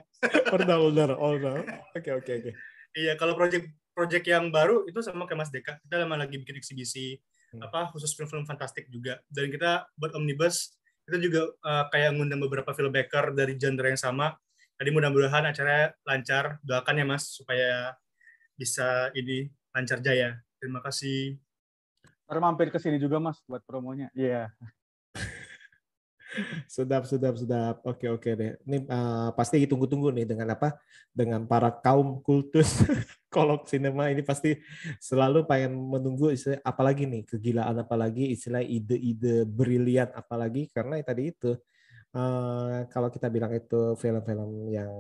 [0.54, 1.56] order order order.
[1.98, 2.52] Oke oke oke.
[2.94, 5.82] Iya, kalau project project yang baru itu sama kayak Mas Deka.
[5.82, 7.18] Kita lagi bikin eksibisi
[7.54, 7.62] Hmm.
[7.70, 9.22] apa khusus film-film fantastik juga.
[9.30, 10.74] Dan kita buat omnibus
[11.08, 14.36] kita juga eh, kayak ngundang beberapa filmmaker dari genre yang sama
[14.74, 16.58] Jadi mudah-mudahan acaranya lancar.
[16.66, 17.94] Doakan ya Mas supaya
[18.58, 20.42] bisa ini lancar jaya.
[20.58, 21.38] Terima kasih.
[22.26, 24.10] Ntar mampir ke sini juga Mas buat promonya.
[24.18, 24.50] Iya.
[26.66, 27.86] Sedap, sedap, sedap.
[27.86, 28.58] Oke, oke deh.
[28.66, 30.82] Ini uh, pasti ditunggu-tunggu nih dengan apa?
[31.14, 32.82] Dengan para kaum kultus
[33.34, 34.54] kolok sinema ini pasti
[35.02, 41.58] selalu pengen menunggu istilah apalagi nih kegilaan apalagi istilah ide-ide brilian apalagi karena tadi itu
[42.14, 44.94] uh, kalau kita bilang itu film-film yang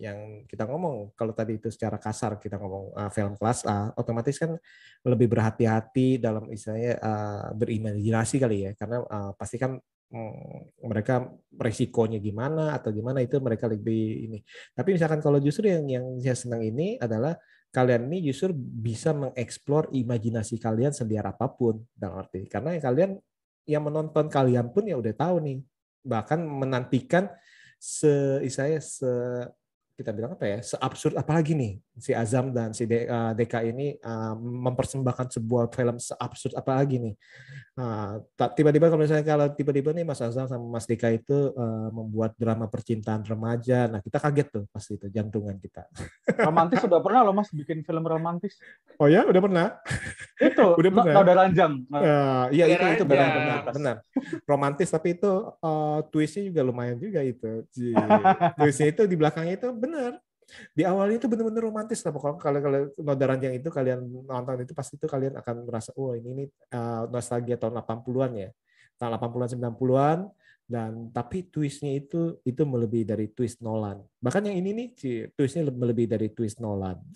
[0.00, 0.18] yang
[0.48, 4.56] kita ngomong kalau tadi itu secara kasar kita ngomong uh, film kelas A otomatis kan
[5.04, 9.76] lebih berhati-hati dalam istilahnya uh, berimajinasi kali ya karena uh, pasti kan
[10.10, 14.38] hmm, mereka resikonya gimana atau gimana itu mereka lebih ini.
[14.72, 17.34] Tapi misalkan kalau justru yang yang saya senang ini adalah
[17.74, 22.48] kalian ini justru bisa mengeksplor imajinasi kalian seliar apa pun dalam arti.
[22.48, 23.20] Karena kalian
[23.66, 25.58] yang menonton kalian pun ya udah tahu nih.
[26.06, 27.28] Bahkan menantikan
[27.76, 29.10] se saya se
[29.96, 35.32] kita bilang apa ya seabsurd apalagi nih si Azam dan si Deka ini uh, mempersembahkan
[35.32, 37.14] sebuah film seabsurd apalagi nih.
[37.76, 38.20] Uh,
[38.56, 42.68] tiba-tiba kalau misalnya kalau tiba-tiba nih Mas Azam sama Mas Deka itu uh, membuat drama
[42.68, 45.88] percintaan remaja nah kita kaget tuh pasti itu jantungan kita.
[46.48, 48.60] Romantis udah pernah loh Mas bikin film romantis.
[49.00, 49.66] Oh ya udah pernah?
[50.36, 51.14] Itu udah pernah?
[51.16, 51.72] Noda Ranjang.
[51.88, 53.96] Uh, iya itu itu benar benar benar.
[54.44, 55.32] Romantis tapi itu
[55.64, 57.64] uh, twistnya juga lumayan juga itu.
[58.60, 60.12] Twistnya itu di belakangnya itu benar
[60.78, 64.72] di awalnya itu benar-benar romantis lah pokoknya kalau kalau Noda Ranjang itu kalian nonton itu
[64.78, 68.50] pasti itu kalian akan merasa oh ini ini uh, nostalgia tahun 80-an ya.
[68.94, 70.18] Tahun 80-an 90-an
[70.66, 74.88] dan tapi twistnya itu itu melebihi dari twist Nolan bahkan yang ini nih
[75.38, 76.98] twistnya melebihi dari twist Nolan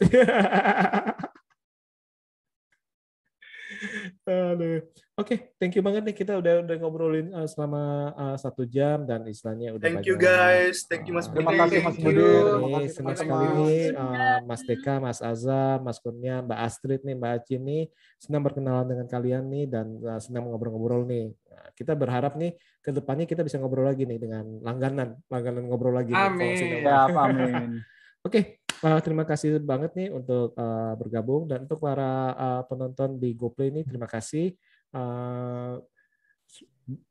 [3.81, 4.20] Aduh.
[4.31, 9.05] Oke, okay, thank you banget nih kita udah udah ngobrolin uh, selama uh, satu jam
[9.05, 11.45] dan istilahnya udah Thank you guys, thank you Mas Budi.
[11.45, 12.25] Terima kasih Mas Budi.
[12.25, 17.33] Ini senang sekali nih uh, Mas Deka, Mas Azam, Mas Kurnia, Mbak Astrid nih, Mbak
[17.37, 17.83] Aci nih
[18.17, 21.37] senang berkenalan dengan kalian nih dan uh, senang ngobrol-ngobrol nih.
[21.51, 25.93] Nah, kita berharap nih ke depannya kita bisa ngobrol lagi nih dengan langganan, langganan ngobrol
[25.93, 26.17] lagi.
[26.17, 26.81] Amin.
[26.81, 27.81] Ya, amin.
[28.21, 28.43] Oke, okay,
[28.85, 33.73] uh, terima kasih banget nih untuk uh, bergabung dan untuk para uh, penonton di GoPlay
[33.73, 34.53] ini terima kasih.
[34.91, 35.81] Uh,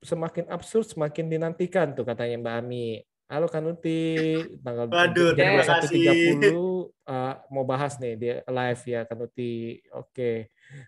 [0.03, 2.88] semakin absurd semakin dinantikan tuh katanya Mbak Ami.
[3.30, 9.78] Halo Kanuti, tanggal Waduh, jam 21.30 uh, mau bahas nih di live ya Kanuti.
[9.93, 10.09] Oke.
[10.09, 10.36] Okay.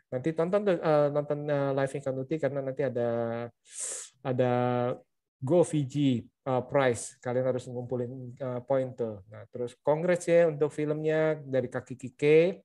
[0.09, 3.09] Nanti tonton uh, nonton uh, live Kanuti karena nanti ada
[4.25, 4.53] ada
[5.37, 7.17] Go Fiji uh, Prize.
[7.21, 9.21] Kalian harus ngumpulin uh, poin tuh.
[9.29, 12.61] Nah, terus congrats ya untuk filmnya dari Kaki Kike.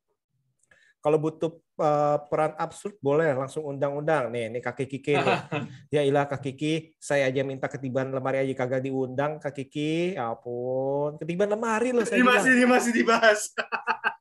[1.01, 4.27] Kalau butuh uh, peran absurd boleh langsung undang-undang.
[4.33, 5.39] Nih, ini Kaki Kike nih.
[5.95, 10.19] ya ilah Kak Kiki, saya aja minta ketiban lemari aja kagak diundang Kak Kiki.
[10.19, 13.55] Ya ampun, ketiban lemari loh saya Ini masih ini masih dibahas.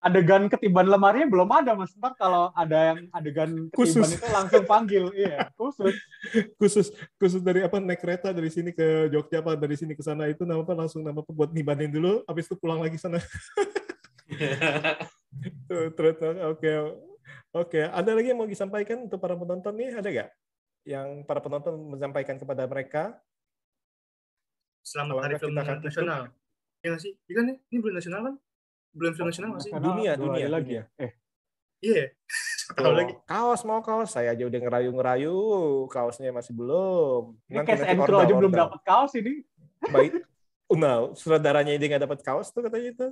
[0.00, 4.16] adegan ketiban lemarinya belum ada mas ntar kalau ada yang adegan ketiban Khusus.
[4.16, 5.94] itu langsung panggil iya khusus
[6.56, 6.86] khusus
[7.20, 10.48] khusus dari apa naik kereta dari sini ke Jogja apa dari sini ke sana itu
[10.48, 13.20] nama apa langsung nama apa buat nibanin dulu habis itu pulang lagi sana
[15.96, 16.16] terus
[16.48, 16.70] oke
[17.52, 20.30] oke ada lagi yang mau disampaikan untuk para penonton nih ada gak
[20.88, 23.20] yang para penonton menyampaikan kepada mereka
[24.80, 25.54] Selamat Hari Film.
[25.54, 26.32] Nasional.
[26.80, 27.12] Iya nggak sih?
[27.28, 27.56] Iya kan ya?
[27.68, 28.34] Ini bulan nasional kan?
[28.90, 29.70] Bulan film nasional nggak sih?
[29.70, 30.72] Nasional dunia dunia lagi.
[30.78, 31.12] ya eh.
[31.80, 32.04] Iya.
[32.76, 33.12] Tahu lagi.
[33.26, 34.14] kaos mau kaos.
[34.14, 35.34] Saya aja udah ngerayu-ngerayu.
[35.90, 37.34] Kaosnya masih belum.
[37.50, 39.42] Ini case and crew aja belum dapat kaos ini.
[39.90, 40.14] Baik.
[40.70, 43.06] Nah saudaranya ini nggak dapat kaos tuh katanya itu.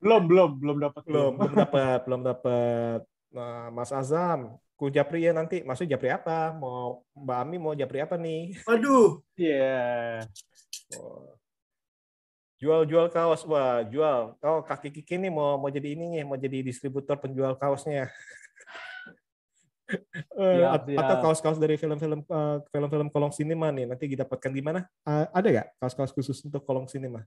[0.00, 1.04] Belum belum belum dapat.
[1.04, 3.00] Belum belum dapat belum dapat.
[3.36, 5.60] Nah, Mas Azam ku Japri ya nanti.
[5.60, 6.56] Maksud Japri apa?
[6.56, 8.56] Mau Mbak Ami mau Japri apa nih?
[8.64, 9.20] Waduh.
[9.36, 10.24] iya.
[10.96, 11.36] Oh.
[12.60, 13.42] Jual-jual kaos.
[13.48, 14.36] Wah jual.
[14.44, 18.06] Oh kaki kiki nih mau mau jadi ini nih mau jadi distributor penjual kaosnya.
[20.38, 24.86] Eh, at- atau kaos-kaos dari film-film eh, film-film kolong sinema nih nanti didapatkan di mana?
[25.02, 27.26] Eh, ada nggak kaos-kaos khusus untuk kolong sinema?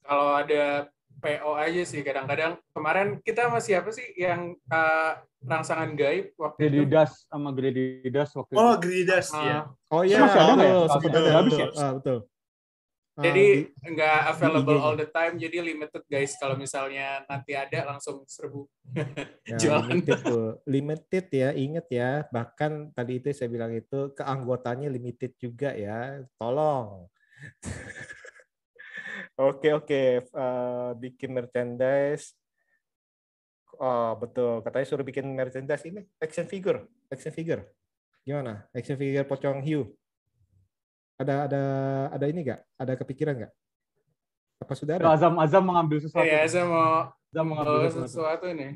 [0.00, 0.88] Kalau ada
[1.22, 2.58] PO aja sih kadang-kadang.
[2.74, 6.90] Kemarin kita masih apa sih yang uh, rangsangan gaib waktu Grady itu?
[6.90, 9.58] Das sama Grady Das waktu Oh, itu Gridas Uh, ya.
[9.88, 10.74] oh iya masih ada nggak ya?
[10.74, 11.68] betul, Kaos sempat itu ada, udah habis ya?
[11.78, 12.18] Ah, betul
[13.12, 16.32] Ah, Jadi di- nggak available all the time, jadi limited guys.
[16.40, 18.64] Kalau misalnya nanti ada langsung serbu.
[19.44, 19.84] Ya, Jualan.
[20.00, 20.48] limited tuh.
[20.64, 22.24] Limited ya, inget ya.
[22.32, 26.24] Bahkan tadi itu saya bilang itu keanggotanya limited juga ya.
[26.40, 27.04] Tolong.
[29.36, 32.34] oke oke, Eh, bikin merchandise.
[33.76, 37.64] Oh betul, katanya suruh bikin merchandise ini action figure, action figure.
[38.22, 38.68] Gimana?
[38.70, 39.90] Action figure pocong hiu.
[41.18, 41.62] Ada ada
[42.12, 42.60] ada ini nggak?
[42.78, 43.52] Ada kepikiran nggak?
[44.62, 45.10] Apa sudah ada?
[45.10, 46.22] Azam Azam mengambil sesuatu.
[46.22, 48.06] Iya, saya mau Azam mengambil sesuatu.
[48.06, 48.72] sesuatu nih.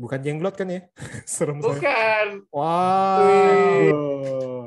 [0.00, 0.80] Bukan jenglot kan ya?
[1.28, 1.68] Serem saya.
[1.76, 2.26] Bukan.
[2.48, 3.20] Wah.
[3.20, 3.90] Wih.
[3.92, 4.66] Oh.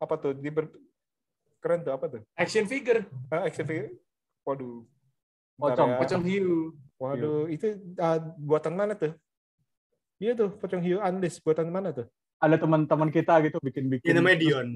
[0.00, 0.32] Apa tuh?
[0.32, 0.72] Di ber-
[1.62, 2.20] Keren tuh apa tuh?
[2.34, 3.06] Action figure.
[3.30, 3.94] Ah, action figure.
[4.42, 4.82] Waduh.
[5.54, 5.98] Pocong, Bentar ya.
[6.02, 6.74] Pocong hiu.
[6.98, 9.14] Waduh, itu ah, buatan mana tuh?
[10.18, 12.06] Iya tuh, pocong hiu unleash buatan mana tuh?
[12.42, 14.10] Ada teman-teman kita gitu bikin-bikin.
[14.10, 14.68] Ini namanya Dion.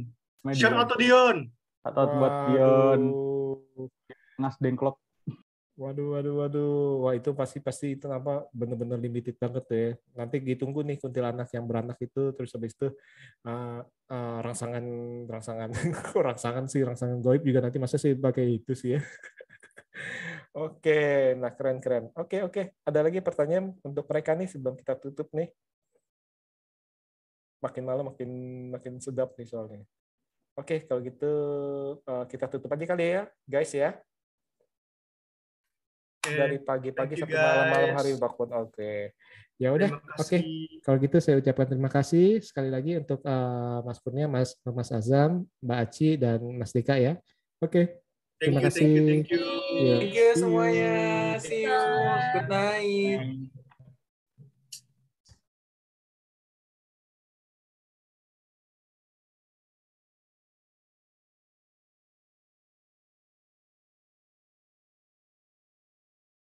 [0.42, 0.78] Namanya Shout Dion.
[0.78, 1.36] out to Dion.
[1.82, 3.00] Shout out buat Dion.
[4.38, 5.02] Nas Dengklok.
[5.76, 6.72] Waduh, waduh, waduh.
[7.04, 9.90] Wah itu pasti pasti itu apa bener-bener limited banget tuh ya.
[10.16, 12.88] Nanti ditunggu nih kuntilanak yang beranak itu terus habis itu
[13.44, 14.84] uh, uh, rangsangan
[15.28, 15.70] rangsangan
[16.32, 19.00] rangsangan sih rangsangan goib juga nanti masa sih pakai itu sih ya.
[20.56, 22.04] Oke, nah keren keren.
[22.16, 22.62] Oke oke.
[22.88, 25.52] Ada lagi pertanyaan untuk mereka nih sebelum kita tutup nih.
[27.60, 28.30] Makin malam makin
[28.72, 29.84] makin sedap nih soalnya.
[30.56, 31.32] Oke, kalau gitu
[32.08, 34.00] uh, kita tutup aja kali ya, guys ya
[36.34, 38.50] dari pagi-pagi sampai malam-malam hari bakun.
[38.56, 39.14] Oke.
[39.56, 40.20] Ya udah, oke.
[40.20, 40.42] kasih.
[40.84, 45.48] Kalau gitu saya ucapkan terima kasih sekali lagi untuk eh, Mas Kurnia, Mas Mas Azam,
[45.64, 47.16] Mbak Aci dan Mas Dika ya.
[47.62, 48.02] Oke.
[48.36, 48.84] Thank Terima you, kasih.
[48.84, 49.42] thank you, thank you.
[49.76, 49.96] Iya.
[49.96, 50.94] Thank you semuanya.
[51.40, 51.80] See you.
[52.36, 53.18] Good night.
[53.20, 53.64] Bye.